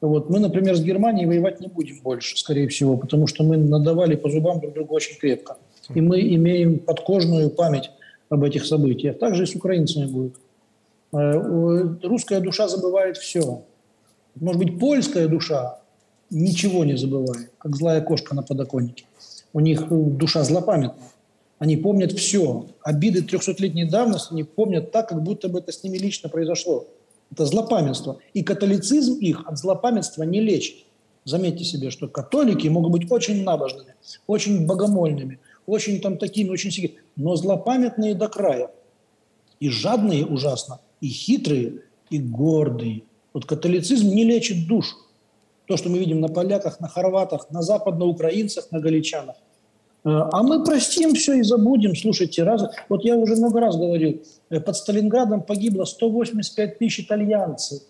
Вот. 0.00 0.28
Мы, 0.28 0.38
например, 0.38 0.76
с 0.76 0.82
Германией 0.82 1.26
воевать 1.26 1.60
не 1.60 1.68
будем 1.68 2.00
больше, 2.02 2.36
скорее 2.36 2.68
всего, 2.68 2.96
потому 2.96 3.26
что 3.26 3.42
мы 3.42 3.56
надавали 3.56 4.16
по 4.16 4.28
зубам 4.28 4.60
друг 4.60 4.74
другу 4.74 4.94
очень 4.94 5.18
крепко. 5.18 5.56
И 5.94 6.00
мы 6.00 6.20
имеем 6.20 6.78
подкожную 6.78 7.48
память 7.48 7.90
об 8.28 8.44
этих 8.44 8.66
событиях. 8.66 9.18
Также 9.18 9.44
и 9.44 9.46
с 9.46 9.54
украинцами 9.54 10.06
будет. 10.06 10.34
Э, 11.12 11.32
русская 12.02 12.40
душа 12.40 12.68
забывает 12.68 13.16
все. 13.16 13.62
Может 14.34 14.60
быть, 14.62 14.78
польская 14.78 15.26
душа 15.26 15.78
ничего 16.30 16.84
не 16.84 16.96
забывает, 16.96 17.50
как 17.58 17.76
злая 17.76 18.00
кошка 18.00 18.34
на 18.34 18.42
подоконнике. 18.42 19.04
У 19.52 19.60
них 19.60 19.86
душа 19.88 20.42
злопамятная. 20.42 21.08
Они 21.64 21.78
помнят 21.78 22.12
все. 22.12 22.66
Обиды 22.82 23.20
300-летней 23.20 23.86
давности 23.86 24.34
они 24.34 24.42
помнят 24.42 24.92
так, 24.92 25.08
как 25.08 25.22
будто 25.22 25.48
бы 25.48 25.60
это 25.60 25.72
с 25.72 25.82
ними 25.82 25.96
лично 25.96 26.28
произошло. 26.28 26.88
Это 27.32 27.46
злопамятство. 27.46 28.18
И 28.34 28.42
католицизм 28.42 29.14
их 29.14 29.46
от 29.46 29.56
злопамятства 29.56 30.24
не 30.24 30.42
лечит. 30.42 30.84
Заметьте 31.24 31.64
себе, 31.64 31.88
что 31.90 32.06
католики 32.06 32.68
могут 32.68 32.92
быть 32.92 33.10
очень 33.10 33.44
набожными, 33.44 33.94
очень 34.26 34.66
богомольными, 34.66 35.38
очень 35.64 36.02
там 36.02 36.18
такими, 36.18 36.50
очень 36.50 36.70
сильными, 36.70 37.00
но 37.16 37.34
злопамятные 37.34 38.14
до 38.14 38.28
края. 38.28 38.70
И 39.58 39.70
жадные 39.70 40.26
ужасно, 40.26 40.80
и 41.00 41.08
хитрые, 41.08 41.80
и 42.10 42.18
гордые. 42.18 43.04
Вот 43.32 43.46
католицизм 43.46 44.08
не 44.08 44.24
лечит 44.24 44.68
душу. 44.68 44.96
То, 45.66 45.78
что 45.78 45.88
мы 45.88 45.96
видим 45.96 46.20
на 46.20 46.28
поляках, 46.28 46.80
на 46.80 46.88
хорватах, 46.88 47.50
на 47.50 47.62
западноукраинцах, 47.62 48.70
на 48.70 48.80
галичанах– 48.80 49.36
а 50.04 50.42
мы 50.42 50.62
простим 50.62 51.14
все 51.14 51.34
и 51.34 51.42
забудем. 51.42 51.96
Слушайте, 51.96 52.42
раз, 52.42 52.62
вот 52.88 53.04
я 53.04 53.16
уже 53.16 53.36
много 53.36 53.60
раз 53.60 53.76
говорил, 53.76 54.22
э, 54.50 54.60
под 54.60 54.76
Сталинградом 54.76 55.42
погибло 55.42 55.84
185 55.84 56.78
тысяч 56.78 57.00
итальянцев, 57.00 57.82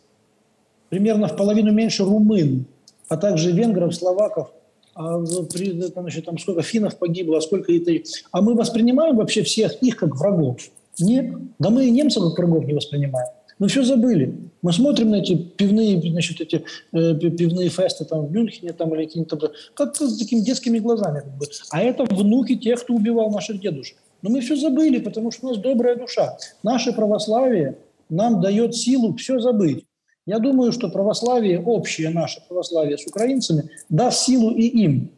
примерно 0.91 1.27
в 1.27 1.37
половину 1.37 1.73
меньше 1.73 2.05
румын, 2.05 2.67
а 3.09 3.17
также 3.17 3.51
венгров, 3.51 3.95
словаков, 3.95 4.53
а, 4.95 5.25
значит, 5.25 6.25
там 6.25 6.39
сколько 6.39 6.63
финнов 6.63 6.97
погибло, 6.99 7.39
а 7.39 7.41
сколько 7.41 7.73
это... 7.73 7.93
А 8.31 8.41
мы 8.41 8.55
воспринимаем 8.55 9.17
вообще 9.17 9.43
всех 9.43 9.83
их 9.83 9.97
как 9.97 10.15
врагов? 10.17 10.61
Нет. 11.01 11.35
Да 11.59 11.71
мы 11.71 11.87
и 11.87 11.91
немцев 11.91 12.23
как 12.23 12.39
врагов 12.39 12.65
не 12.65 12.75
воспринимаем. 12.75 13.29
Мы 13.59 13.69
все 13.69 13.85
забыли. 13.85 14.35
Мы 14.63 14.73
смотрим 14.73 15.11
на 15.11 15.17
эти 15.17 15.37
пивные, 15.37 16.01
значит, 16.11 16.41
эти 16.41 16.65
э, 16.93 17.15
пивные 17.15 17.69
фесты 17.69 18.05
там 18.05 18.27
в 18.27 18.33
Мюнхене 18.33 18.73
там, 18.73 18.95
или 18.95 19.05
какие-то, 19.05 19.53
как 19.75 19.97
с 19.97 20.19
такими 20.19 20.41
детскими 20.41 20.79
глазами. 20.79 21.21
Как 21.21 21.37
бы. 21.37 21.47
А 21.71 21.83
это 21.83 22.05
внуки 22.05 22.57
тех, 22.57 22.83
кто 22.83 22.95
убивал 22.95 23.31
наших 23.31 23.61
дедушек. 23.61 23.97
Но 24.23 24.31
мы 24.31 24.41
все 24.41 24.57
забыли, 24.57 24.99
потому 24.99 25.31
что 25.31 25.47
у 25.47 25.51
нас 25.51 25.59
добрая 25.59 25.97
душа. 25.97 26.37
Наше 26.63 26.93
православие 26.93 27.77
нам 28.09 28.41
дает 28.41 28.75
силу 28.75 29.15
все 29.17 29.39
забыть. 29.39 29.85
Я 30.27 30.39
думаю, 30.39 30.73
что 30.73 30.89
православие, 30.89 31.61
общее 31.61 32.09
наше 32.09 32.41
православие 32.49 32.97
с 32.97 33.07
украинцами, 33.07 33.69
даст 33.91 34.25
силу 34.25 34.51
и 34.51 34.67
им 34.67 35.11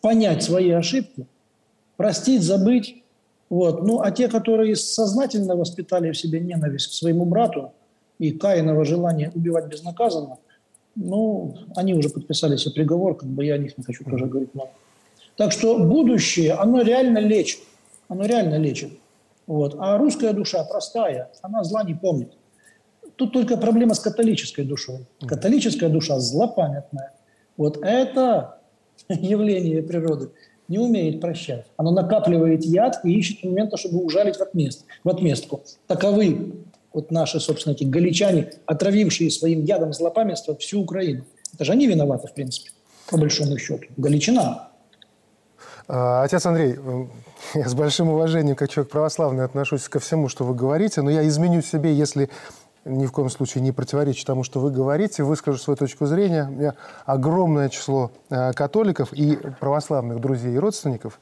понять 0.00 0.44
свои 0.44 0.70
ошибки, 0.70 1.26
простить, 1.96 2.42
забыть, 2.42 3.02
вот. 3.48 3.82
Ну, 3.82 4.00
а 4.00 4.10
те, 4.10 4.28
которые 4.28 4.74
сознательно 4.76 5.56
воспитали 5.56 6.10
в 6.10 6.16
себе 6.16 6.40
ненависть 6.40 6.88
к 6.88 6.92
своему 6.92 7.24
брату 7.24 7.72
и 8.18 8.32
каиного 8.32 8.84
желания 8.84 9.30
убивать 9.34 9.66
безнаказанно, 9.66 10.38
ну, 10.96 11.56
они 11.76 11.94
уже 11.94 12.08
подписали 12.08 12.56
себе 12.56 12.74
приговор, 12.74 13.16
как 13.16 13.28
бы 13.28 13.44
я 13.44 13.54
о 13.54 13.58
них 13.58 13.76
не 13.78 13.84
хочу 13.84 14.04
тоже 14.04 14.26
говорить 14.26 14.54
много. 14.54 14.70
Так 15.36 15.52
что 15.52 15.78
будущее, 15.78 16.54
оно 16.54 16.80
реально 16.80 17.18
лечит. 17.18 17.60
Оно 18.08 18.24
реально 18.24 18.56
лечит. 18.56 18.92
Вот. 19.46 19.76
А 19.78 19.98
русская 19.98 20.32
душа 20.32 20.64
простая, 20.64 21.30
она 21.42 21.62
зла 21.62 21.84
не 21.84 21.94
помнит. 21.94 22.32
Тут 23.16 23.32
только 23.32 23.56
проблема 23.56 23.94
с 23.94 24.00
католической 24.00 24.64
душой. 24.64 25.06
Католическая 25.26 25.88
душа 25.90 26.18
злопамятная. 26.18 27.12
Вот 27.56 27.78
это 27.82 28.58
явление 29.08 29.82
природы 29.82 30.30
не 30.68 30.78
умеет 30.78 31.20
прощать. 31.20 31.66
Оно 31.76 31.90
накапливает 31.90 32.64
яд 32.64 33.00
и 33.04 33.12
ищет 33.12 33.44
момента, 33.44 33.76
чтобы 33.76 33.98
ужалить 33.98 34.36
в, 34.36 34.40
отмест, 34.40 34.84
в 35.04 35.08
отместку. 35.08 35.62
Таковы 35.86 36.54
вот 36.92 37.10
наши, 37.10 37.40
собственно, 37.40 37.74
эти 37.74 37.84
галичане, 37.84 38.52
отравившие 38.64 39.30
своим 39.30 39.64
ядом 39.64 39.92
злопамятства 39.92 40.56
всю 40.56 40.80
Украину. 40.80 41.24
Это 41.52 41.64
же 41.64 41.72
они 41.72 41.86
виноваты, 41.86 42.28
в 42.28 42.32
принципе, 42.32 42.70
по 43.10 43.18
большому 43.18 43.58
счету. 43.58 43.84
Галичина. 43.96 44.68
А, 45.88 46.22
отец 46.22 46.46
Андрей, 46.46 46.76
я 47.54 47.68
с 47.68 47.74
большим 47.74 48.08
уважением, 48.08 48.56
как 48.56 48.70
человек 48.70 48.90
православный, 48.90 49.44
отношусь 49.44 49.88
ко 49.88 50.00
всему, 50.00 50.28
что 50.28 50.44
вы 50.44 50.54
говорите, 50.54 51.02
но 51.02 51.10
я 51.10 51.26
изменю 51.28 51.62
себе, 51.62 51.94
если 51.94 52.30
ни 52.86 53.04
в 53.04 53.12
коем 53.12 53.28
случае 53.28 53.62
не 53.62 53.72
противоречит 53.72 54.26
тому, 54.26 54.44
что 54.44 54.60
вы 54.60 54.70
говорите, 54.70 55.24
выскажу 55.24 55.58
свою 55.58 55.76
точку 55.76 56.06
зрения. 56.06 56.46
У 56.48 56.52
меня 56.52 56.74
огромное 57.04 57.68
число 57.68 58.12
э, 58.30 58.52
католиков 58.52 59.12
и 59.12 59.36
православных 59.60 60.20
друзей 60.20 60.54
и 60.54 60.58
родственников, 60.58 61.18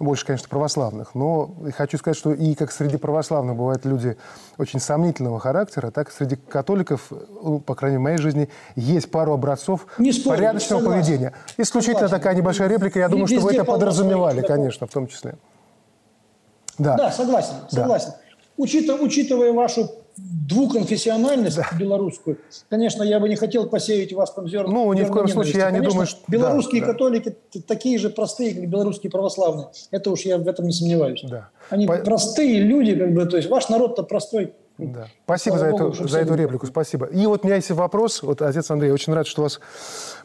больше, 0.00 0.26
конечно, 0.26 0.48
православных, 0.48 1.14
но 1.14 1.54
хочу 1.76 1.98
сказать, 1.98 2.18
что 2.18 2.32
и 2.32 2.54
как 2.54 2.72
среди 2.72 2.96
православных 2.96 3.56
бывают 3.56 3.84
люди 3.84 4.16
очень 4.58 4.80
сомнительного 4.80 5.38
характера, 5.38 5.90
так 5.92 6.08
и 6.08 6.12
среди 6.12 6.34
католиков, 6.36 7.12
ну, 7.42 7.60
по 7.60 7.74
крайней 7.76 7.98
мере, 7.98 8.00
в 8.00 8.04
моей 8.04 8.18
жизни, 8.18 8.48
есть 8.74 9.10
пару 9.10 9.32
образцов 9.32 9.86
не 9.98 10.12
спорю, 10.12 10.36
порядочного 10.36 10.80
согласен. 10.80 11.02
поведения. 11.02 11.32
Исключительно 11.56 12.08
согласен. 12.08 12.16
такая 12.16 12.34
небольшая 12.34 12.68
реплика, 12.68 12.98
я 12.98 13.08
думаю, 13.08 13.28
что 13.28 13.40
вы 13.40 13.52
это 13.52 13.64
подразумевали, 13.64 14.42
конечно, 14.42 14.86
в 14.86 14.90
том 14.90 15.06
числе. 15.06 15.36
Да, 16.76 16.96
да 16.96 17.12
согласен, 17.12 17.54
согласен. 17.70 18.10
Да. 18.10 18.16
Учитывая, 18.56 19.00
учитывая 19.00 19.52
вашу 19.52 19.90
двуконфессиональность 20.16 21.56
да. 21.56 21.68
белорусскую, 21.78 22.38
конечно, 22.68 23.02
я 23.02 23.20
бы 23.20 23.28
не 23.28 23.36
хотел 23.36 23.66
посеять 23.68 24.12
у 24.12 24.16
вас 24.16 24.32
там 24.32 24.48
зерна. 24.48 24.72
Ну, 24.72 24.92
ни 24.92 25.02
в 25.02 25.10
коем 25.10 25.28
случае 25.28 25.58
я 25.58 25.66
конечно, 25.66 25.82
не 25.82 25.88
думаю, 25.88 26.06
что... 26.06 26.20
Белорусские 26.28 26.80
да, 26.82 26.86
католики 26.88 27.36
да. 27.52 27.60
такие 27.66 27.98
же 27.98 28.10
простые, 28.10 28.54
как 28.54 28.68
белорусские 28.68 29.10
православные. 29.10 29.68
Это 29.90 30.10
уж 30.10 30.20
я 30.20 30.38
в 30.38 30.46
этом 30.48 30.66
не 30.66 30.72
сомневаюсь. 30.72 31.22
Да. 31.24 31.50
Они 31.70 31.86
По... 31.86 31.98
простые 31.98 32.60
люди, 32.60 32.94
как 32.94 33.12
бы, 33.12 33.26
то 33.26 33.36
есть 33.36 33.48
ваш 33.48 33.68
народ-то 33.68 34.02
простой. 34.02 34.52
Да. 34.76 35.06
Спасибо 35.24 35.58
за, 35.58 35.70
Богу, 35.70 35.90
эту, 35.90 36.08
за 36.08 36.18
эту 36.18 36.34
реплику, 36.34 36.66
спасибо. 36.66 37.06
И 37.06 37.26
вот 37.26 37.44
у 37.44 37.46
меня 37.46 37.56
есть 37.56 37.70
вопрос, 37.70 38.24
вот, 38.24 38.42
отец 38.42 38.70
Андрей, 38.72 38.90
очень 38.90 39.12
рад, 39.14 39.26
что 39.26 39.42
у 39.42 39.44
вас 39.44 39.60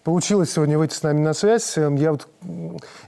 получилось 0.04 0.52
сегодня 0.52 0.76
выйти 0.80 0.96
с 0.96 1.04
нами 1.04 1.20
на 1.20 1.34
связь. 1.34 1.78
Эм, 1.78 1.96
я 1.96 2.12
вот, 2.12 2.28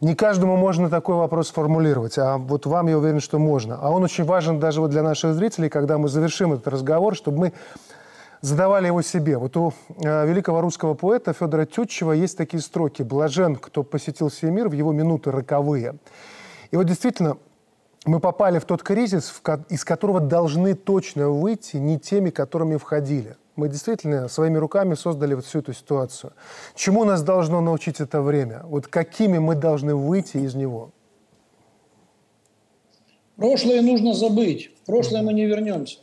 не 0.01 0.13
каждому 0.13 0.56
можно 0.56 0.89
такой 0.89 1.15
вопрос 1.15 1.47
сформулировать, 1.47 2.19
а 2.19 2.38
вот 2.38 2.67
вам 2.67 2.88
я 2.88 2.97
уверен, 2.97 3.19
что 3.19 3.39
можно. 3.39 3.80
А 3.82 3.89
он 3.89 4.04
очень 4.04 4.23
важен 4.23 4.60
даже 4.60 4.82
вот 4.82 4.91
для 4.91 5.01
наших 5.01 5.34
зрителей, 5.34 5.69
когда 5.69 5.97
мы 5.97 6.10
завершим 6.10 6.54
этот 6.54 6.67
разговор, 6.67 7.15
чтобы 7.15 7.39
мы 7.39 7.54
задавали 8.41 8.88
его 8.88 9.01
себе. 9.01 9.38
Вот 9.39 9.58
у 9.58 9.73
э, 9.97 10.27
великого 10.27 10.62
русского 10.62 10.93
поэта 10.93 11.34
Федора 11.34 11.65
Тютчева 11.65 12.12
есть 12.12 12.38
такие 12.38 12.62
строки 12.62 13.01
«Блажен, 13.01 13.56
кто 13.56 13.82
посетил 13.82 14.30
сей 14.30 14.51
мир 14.51 14.69
в 14.69 14.73
его 14.73 14.91
минуты 14.91 15.32
роковые». 15.32 15.95
И 16.69 16.75
вот 16.75 16.86
действительно, 16.86 17.38
мы 18.06 18.20
попали 18.20 18.60
в 18.60 18.66
тот 18.66 18.82
кризис, 18.82 19.42
из 19.70 19.86
которого 19.86 20.20
должны 20.20 20.74
точно 20.74 21.30
выйти 21.30 21.78
не 21.78 22.00
теми, 22.00 22.30
которыми 22.30 22.78
входили. 22.78 23.38
Мы 23.56 23.70
действительно 23.70 24.28
своими 24.28 24.58
руками 24.58 24.96
создали 24.96 25.36
вот 25.36 25.46
всю 25.46 25.60
эту 25.60 25.74
ситуацию. 25.74 26.34
Чему 26.74 27.04
нас 27.04 27.22
должно 27.22 27.62
научить 27.62 28.00
это 28.00 28.22
время? 28.22 28.62
Вот 28.64 28.88
какими 28.88 29.38
мы 29.38 29.56
должны 29.56 29.94
выйти 29.94 30.38
из 30.38 30.56
него? 30.56 30.92
Прошлое 33.36 33.82
нужно 33.82 34.14
забыть. 34.14 34.72
В 34.82 34.86
прошлое 34.86 35.22
мы 35.22 35.34
не 35.34 35.46
вернемся. 35.46 36.00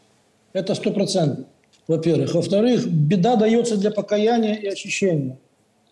Это 0.53 0.75
стопроцентно, 0.75 1.47
во-первых. 1.89 2.33
Во-вторых, 2.35 2.87
беда 2.87 3.37
дается 3.37 3.77
для 3.77 3.91
покаяния 3.91 4.55
и 4.55 4.67
очищения. 4.67 5.39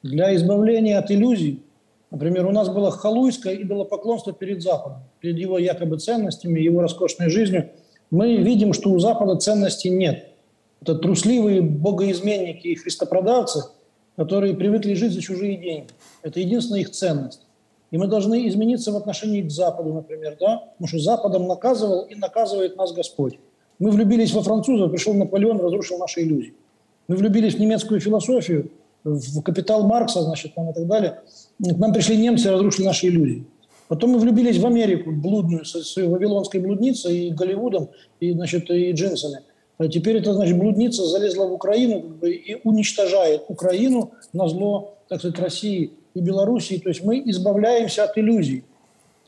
Для 0.03 0.35
избавления 0.37 0.99
от 0.99 1.11
иллюзий, 1.11 1.63
Например, 2.11 2.47
у 2.47 2.53
нас 2.53 2.69
было 2.69 2.91
халуйское 2.91 3.55
идолопоклонство 3.57 4.33
перед 4.33 4.63
Западом, 4.63 5.01
перед 5.21 5.39
его 5.39 5.59
якобы 5.59 5.99
ценностями, 5.99 6.61
его 6.61 6.81
роскошной 6.81 7.31
жизнью. 7.31 7.71
Мы 8.11 8.37
видим, 8.37 8.73
что 8.73 8.91
у 8.91 8.99
Запада 8.99 9.37
ценностей 9.37 9.91
нет. 9.91 10.29
Это 10.81 10.95
трусливые 10.95 11.63
богоизменники 11.63 12.69
и 12.69 12.75
христопродавцы, 12.77 13.65
которые 14.17 14.55
привыкли 14.55 14.95
жить 14.95 15.13
за 15.13 15.21
чужие 15.21 15.57
деньги. 15.57 15.89
Это 16.23 16.39
единственная 16.39 16.81
их 16.81 16.91
ценность. 16.91 17.43
И 17.91 17.99
мы 17.99 18.07
должны 18.07 18.49
измениться 18.49 18.93
в 18.93 18.97
отношении 18.97 19.43
к 19.43 19.51
Западу, 19.51 19.93
например, 19.93 20.37
да? 20.41 20.59
потому 20.73 20.89
что 20.89 20.99
Западом 20.99 21.47
наказывал 21.47 22.03
и 22.03 22.15
наказывает 22.15 22.77
нас 22.77 22.93
Господь. 22.93 23.39
Мы 23.79 23.91
влюбились 23.91 24.33
во 24.33 24.43
французов, 24.43 24.91
пришел 24.91 25.15
Наполеон, 25.15 25.61
разрушил 25.61 25.99
наши 25.99 26.23
иллюзии. 26.23 26.55
Мы 27.09 27.17
влюбились 27.17 27.55
в 27.55 27.61
немецкую 27.61 28.01
философию, 28.01 28.71
в 29.05 29.41
капитал 29.43 29.87
Маркса, 29.87 30.23
значит, 30.23 30.55
там 30.55 30.71
и 30.71 30.75
так 30.75 30.87
далее. 30.87 31.21
К 31.59 31.79
нам 31.79 31.93
пришли 31.93 32.17
немцы 32.17 32.49
и 32.49 32.51
разрушили 32.51 32.87
наши 32.87 33.09
иллюзии. 33.09 33.45
Потом 33.89 34.11
мы 34.11 34.19
влюбились 34.19 34.59
в 34.59 34.67
Америку, 34.67 35.13
блудную, 35.13 35.65
с, 35.65 35.73
с 35.73 35.97
вавилонской 35.97 36.61
блудницей 36.61 37.29
и 37.29 37.31
Голливудом, 37.31 37.89
и, 38.21 38.33
значит, 38.33 38.71
и 38.71 38.91
джинсами. 38.93 39.41
А 39.79 39.89
теперь 39.89 40.17
эта, 40.17 40.33
значит, 40.33 40.59
блудница 40.59 41.05
залезла 41.05 41.47
в 41.47 41.53
Украину 41.53 42.01
как 42.01 42.17
бы, 42.17 42.33
и 42.33 42.61
уничтожает 42.65 43.45
Украину 43.49 44.13
на 44.33 44.49
зло, 44.49 44.97
так 45.09 45.21
сказать, 45.21 45.39
России 45.39 45.93
и 46.15 46.21
Белоруссии. 46.21 46.79
То 46.79 46.89
есть 46.89 47.05
мы 47.05 47.23
избавляемся 47.27 48.05
от 48.05 48.17
иллюзий. 48.19 48.65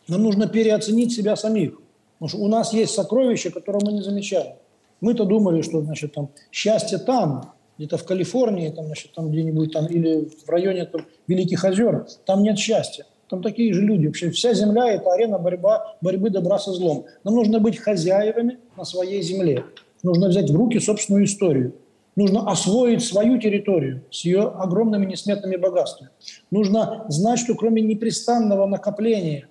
Нам 0.09 0.23
нужно 0.23 0.49
переоценить 0.49 1.13
себя 1.13 1.37
самих. 1.37 1.81
Потому 2.19 2.29
что 2.29 2.39
у 2.39 2.49
нас 2.49 2.73
есть 2.73 2.95
сокровища, 2.95 3.51
которые 3.51 3.83
мы 3.85 3.93
не 3.93 4.03
замечаем. 4.03 4.55
Мы-то 5.01 5.25
думали, 5.25 5.63
что, 5.63 5.83
значит, 5.83 6.15
там, 6.15 6.31
счастье 6.51 6.99
там, 6.99 7.53
где-то 7.79 7.97
в 7.97 8.05
Калифорнии, 8.05 8.71
там, 8.71 8.87
значит, 8.87 9.13
там 9.15 9.31
где-нибудь 9.31 9.73
там, 9.73 9.87
или 9.87 10.29
в 10.45 10.49
районе 10.49 10.85
там, 10.85 11.07
Великих 11.29 11.65
озер, 11.65 12.07
там 12.27 12.43
нет 12.43 12.59
счастья. 12.59 13.07
Там 13.29 13.43
такие 13.43 13.73
же 13.73 13.83
люди. 13.83 14.07
Вообще 14.07 14.31
вся 14.31 14.55
земля– 14.55 14.91
это 14.93 15.13
арена 15.13 15.39
борьба, 15.39 15.97
борьбы 16.01 16.31
добра 16.31 16.59
со 16.59 16.73
злом. 16.73 17.05
Нам 17.25 17.35
нужно 17.35 17.61
быть 17.61 17.79
хозяевами 17.79 18.59
на 18.77 18.85
своей 18.85 19.23
земле. 19.23 19.65
Нужно 20.03 20.29
взять 20.29 20.51
в 20.51 20.57
руки 20.57 20.81
собственную 20.81 21.25
историю. 21.25 21.75
Нужно 22.17 22.51
освоить 22.51 23.05
свою 23.05 23.39
территорию 23.39 24.03
с 24.11 24.25
ее 24.25 24.43
огромными 24.43 25.07
несметными 25.07 25.57
богатствами. 25.57 26.11
Нужно 26.51 27.05
знать, 27.09 27.39
что 27.39 27.55
кроме 27.55 27.83
непрестанного 27.83 28.67
накопления 28.67 29.47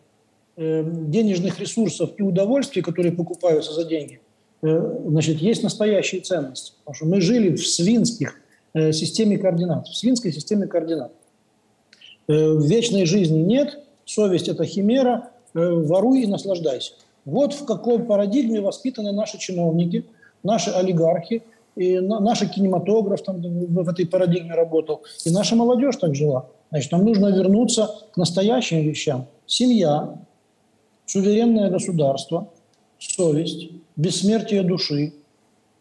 э, 0.57 0.83
денежных 0.83 1.59
ресурсов 1.59 2.09
и 2.17 2.23
удовольствий, 2.23 2.81
которые 2.81 3.13
покупаются 3.13 3.73
за 3.73 3.85
деньги, 3.85 4.19
значит, 4.61 5.37
есть 5.37 5.63
настоящие 5.63 6.21
ценности. 6.21 6.73
Потому 6.79 6.95
что 6.95 7.05
мы 7.05 7.21
жили 7.21 7.55
в 7.55 7.67
свинских 7.67 8.35
э, 8.73 8.91
системе 8.91 9.37
координат, 9.37 9.87
в 9.87 9.95
свинской 9.95 10.31
системе 10.31 10.67
координат. 10.67 11.11
Э, 12.27 12.57
вечной 12.57 13.05
жизни 13.05 13.39
нет, 13.39 13.79
совесть– 14.05 14.47
это 14.49 14.65
химера, 14.65 15.29
воруй 15.53 16.23
и 16.23 16.27
наслаждайся. 16.27 16.93
Вот 17.25 17.53
в 17.53 17.65
какой 17.65 17.99
парадигме 17.99 18.61
воспитаны 18.61 19.11
наши 19.11 19.37
чиновники, 19.37 20.05
наши 20.43 20.69
олигархи, 20.69 21.43
и 21.75 21.99
наш 21.99 22.39
кинематограф 22.39 23.21
там 23.21 23.39
в 23.39 23.89
этой 23.89 24.07
парадигме 24.07 24.55
работал, 24.55 25.03
и 25.25 25.29
наша 25.29 25.55
молодежь 25.55 25.97
так 25.97 26.15
жила. 26.15 26.47
Значит, 26.71 26.91
нам 26.91 27.05
нужно 27.05 27.27
вернуться 27.27 27.89
к 28.13 28.17
настоящим 28.17 28.81
вещам. 28.81 29.27
Семья, 29.45 30.15
суверенное 31.05 31.69
государство, 31.69 32.49
совесть, 32.99 33.71
бессмертие 33.95 34.63
души, 34.63 35.13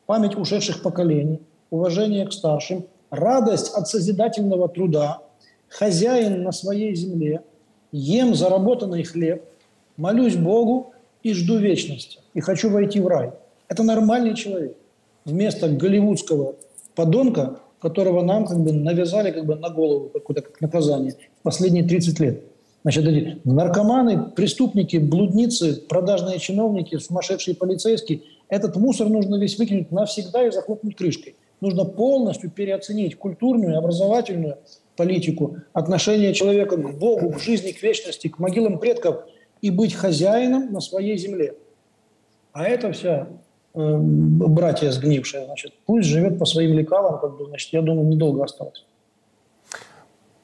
память 0.07 0.37
ушедших 0.37 0.83
поколений, 0.83 1.41
уважение 1.71 2.27
к 2.27 2.33
старшим, 2.33 2.87
радость 3.11 3.75
от 3.75 3.89
созидательного 3.89 4.69
труда, 4.69 5.23
хозяин 5.69 6.43
на 6.43 6.53
своей 6.53 6.95
земле, 6.95 7.43
ем 7.93 8.35
заработанный 8.35 9.05
хлеб, 9.05 9.45
молюсь 9.97 10.37
Богу 10.37 10.93
и 11.23 11.33
жду 11.33 11.59
вечности, 11.59 12.21
и 12.35 12.41
хочу 12.41 12.71
войти 12.71 13.01
в 13.01 13.07
рай. 13.07 13.33
Это 13.69 13.83
нормальный 13.83 14.35
человек. 14.35 14.77
Вместо 15.25 15.69
голливудского 15.69 16.55
подонка, 16.95 17.59
которого 17.81 18.23
нам 18.23 18.47
как 18.47 18.59
бы 18.61 18.73
навязали 18.73 19.33
как 19.33 19.45
бы 19.45 19.57
на 19.57 19.71
голову 19.71 20.09
какое-то 20.09 20.43
как 20.43 20.61
наказание 20.61 21.15
в 21.41 21.43
последние 21.43 21.85
30 21.85 22.21
лет. 22.21 22.43
Значит, 22.87 23.45
наркоманы, 23.45 24.31
преступники, 24.31 24.97
блудницы, 24.97 25.75
продажные 25.89 26.39
чиновники, 26.39 26.97
сумасшедшие 26.99 27.57
полицейские, 27.57 28.23
этот 28.49 28.77
мусор 28.77 29.09
нужно 29.09 29.41
весь 29.41 29.59
выкинуть 29.59 29.91
навсегда 29.91 30.47
и 30.47 30.53
захлопнуть 30.53 30.95
крышкой. 30.95 31.35
Нужно 31.61 31.85
полностью 31.85 32.49
переоценить 32.49 33.17
культурную, 33.17 33.77
образовательную 33.77 34.59
политику, 34.95 35.57
отношение 35.73 36.33
человека 36.33 36.77
к 36.77 36.97
Богу, 36.97 37.33
к 37.33 37.41
жизни, 37.41 37.73
к 37.73 37.83
вечности, 37.83 38.29
к 38.29 38.39
могилам 38.39 38.79
предков 38.79 39.25
и 39.61 39.71
быть 39.73 39.93
хозяином 39.93 40.73
на 40.73 40.81
своей 40.81 41.19
земле. 41.19 41.57
А 42.53 42.69
это 42.69 42.93
вся 42.93 43.27
э, 43.75 43.97
братья 43.99 44.93
сгнившие, 44.93 45.47
значит, 45.47 45.73
пусть 45.87 46.07
живет 46.07 46.39
по 46.39 46.45
своим 46.45 46.79
лекалам, 46.79 47.19
как 47.19 47.37
бы, 47.37 47.47
значит, 47.47 47.73
я 47.73 47.83
думаю, 47.83 48.07
недолго 48.07 48.45
осталось. 48.45 48.85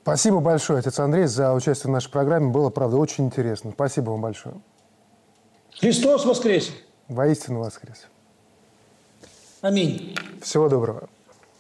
Спасибо 0.03 0.41
большое, 0.41 0.81
отец 0.81 0.99
Андрей, 0.99 1.27
за 1.27 1.53
участие 1.53 1.89
в 1.89 1.93
нашей 1.93 2.11
программе. 2.11 2.51
Было, 2.51 2.71
правда, 2.71 2.97
очень 2.97 3.27
интересно. 3.27 3.71
Спасибо 3.73 4.11
вам 4.11 4.21
большое. 4.21 4.57
Христос 5.79 6.25
воскрес! 6.25 6.71
Воистину 7.09 7.61
воскрес. 7.61 8.07
Аминь. 9.61 10.17
Всего 10.41 10.69
доброго. 10.69 11.09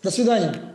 До 0.02 0.10
свидания. 0.10 0.71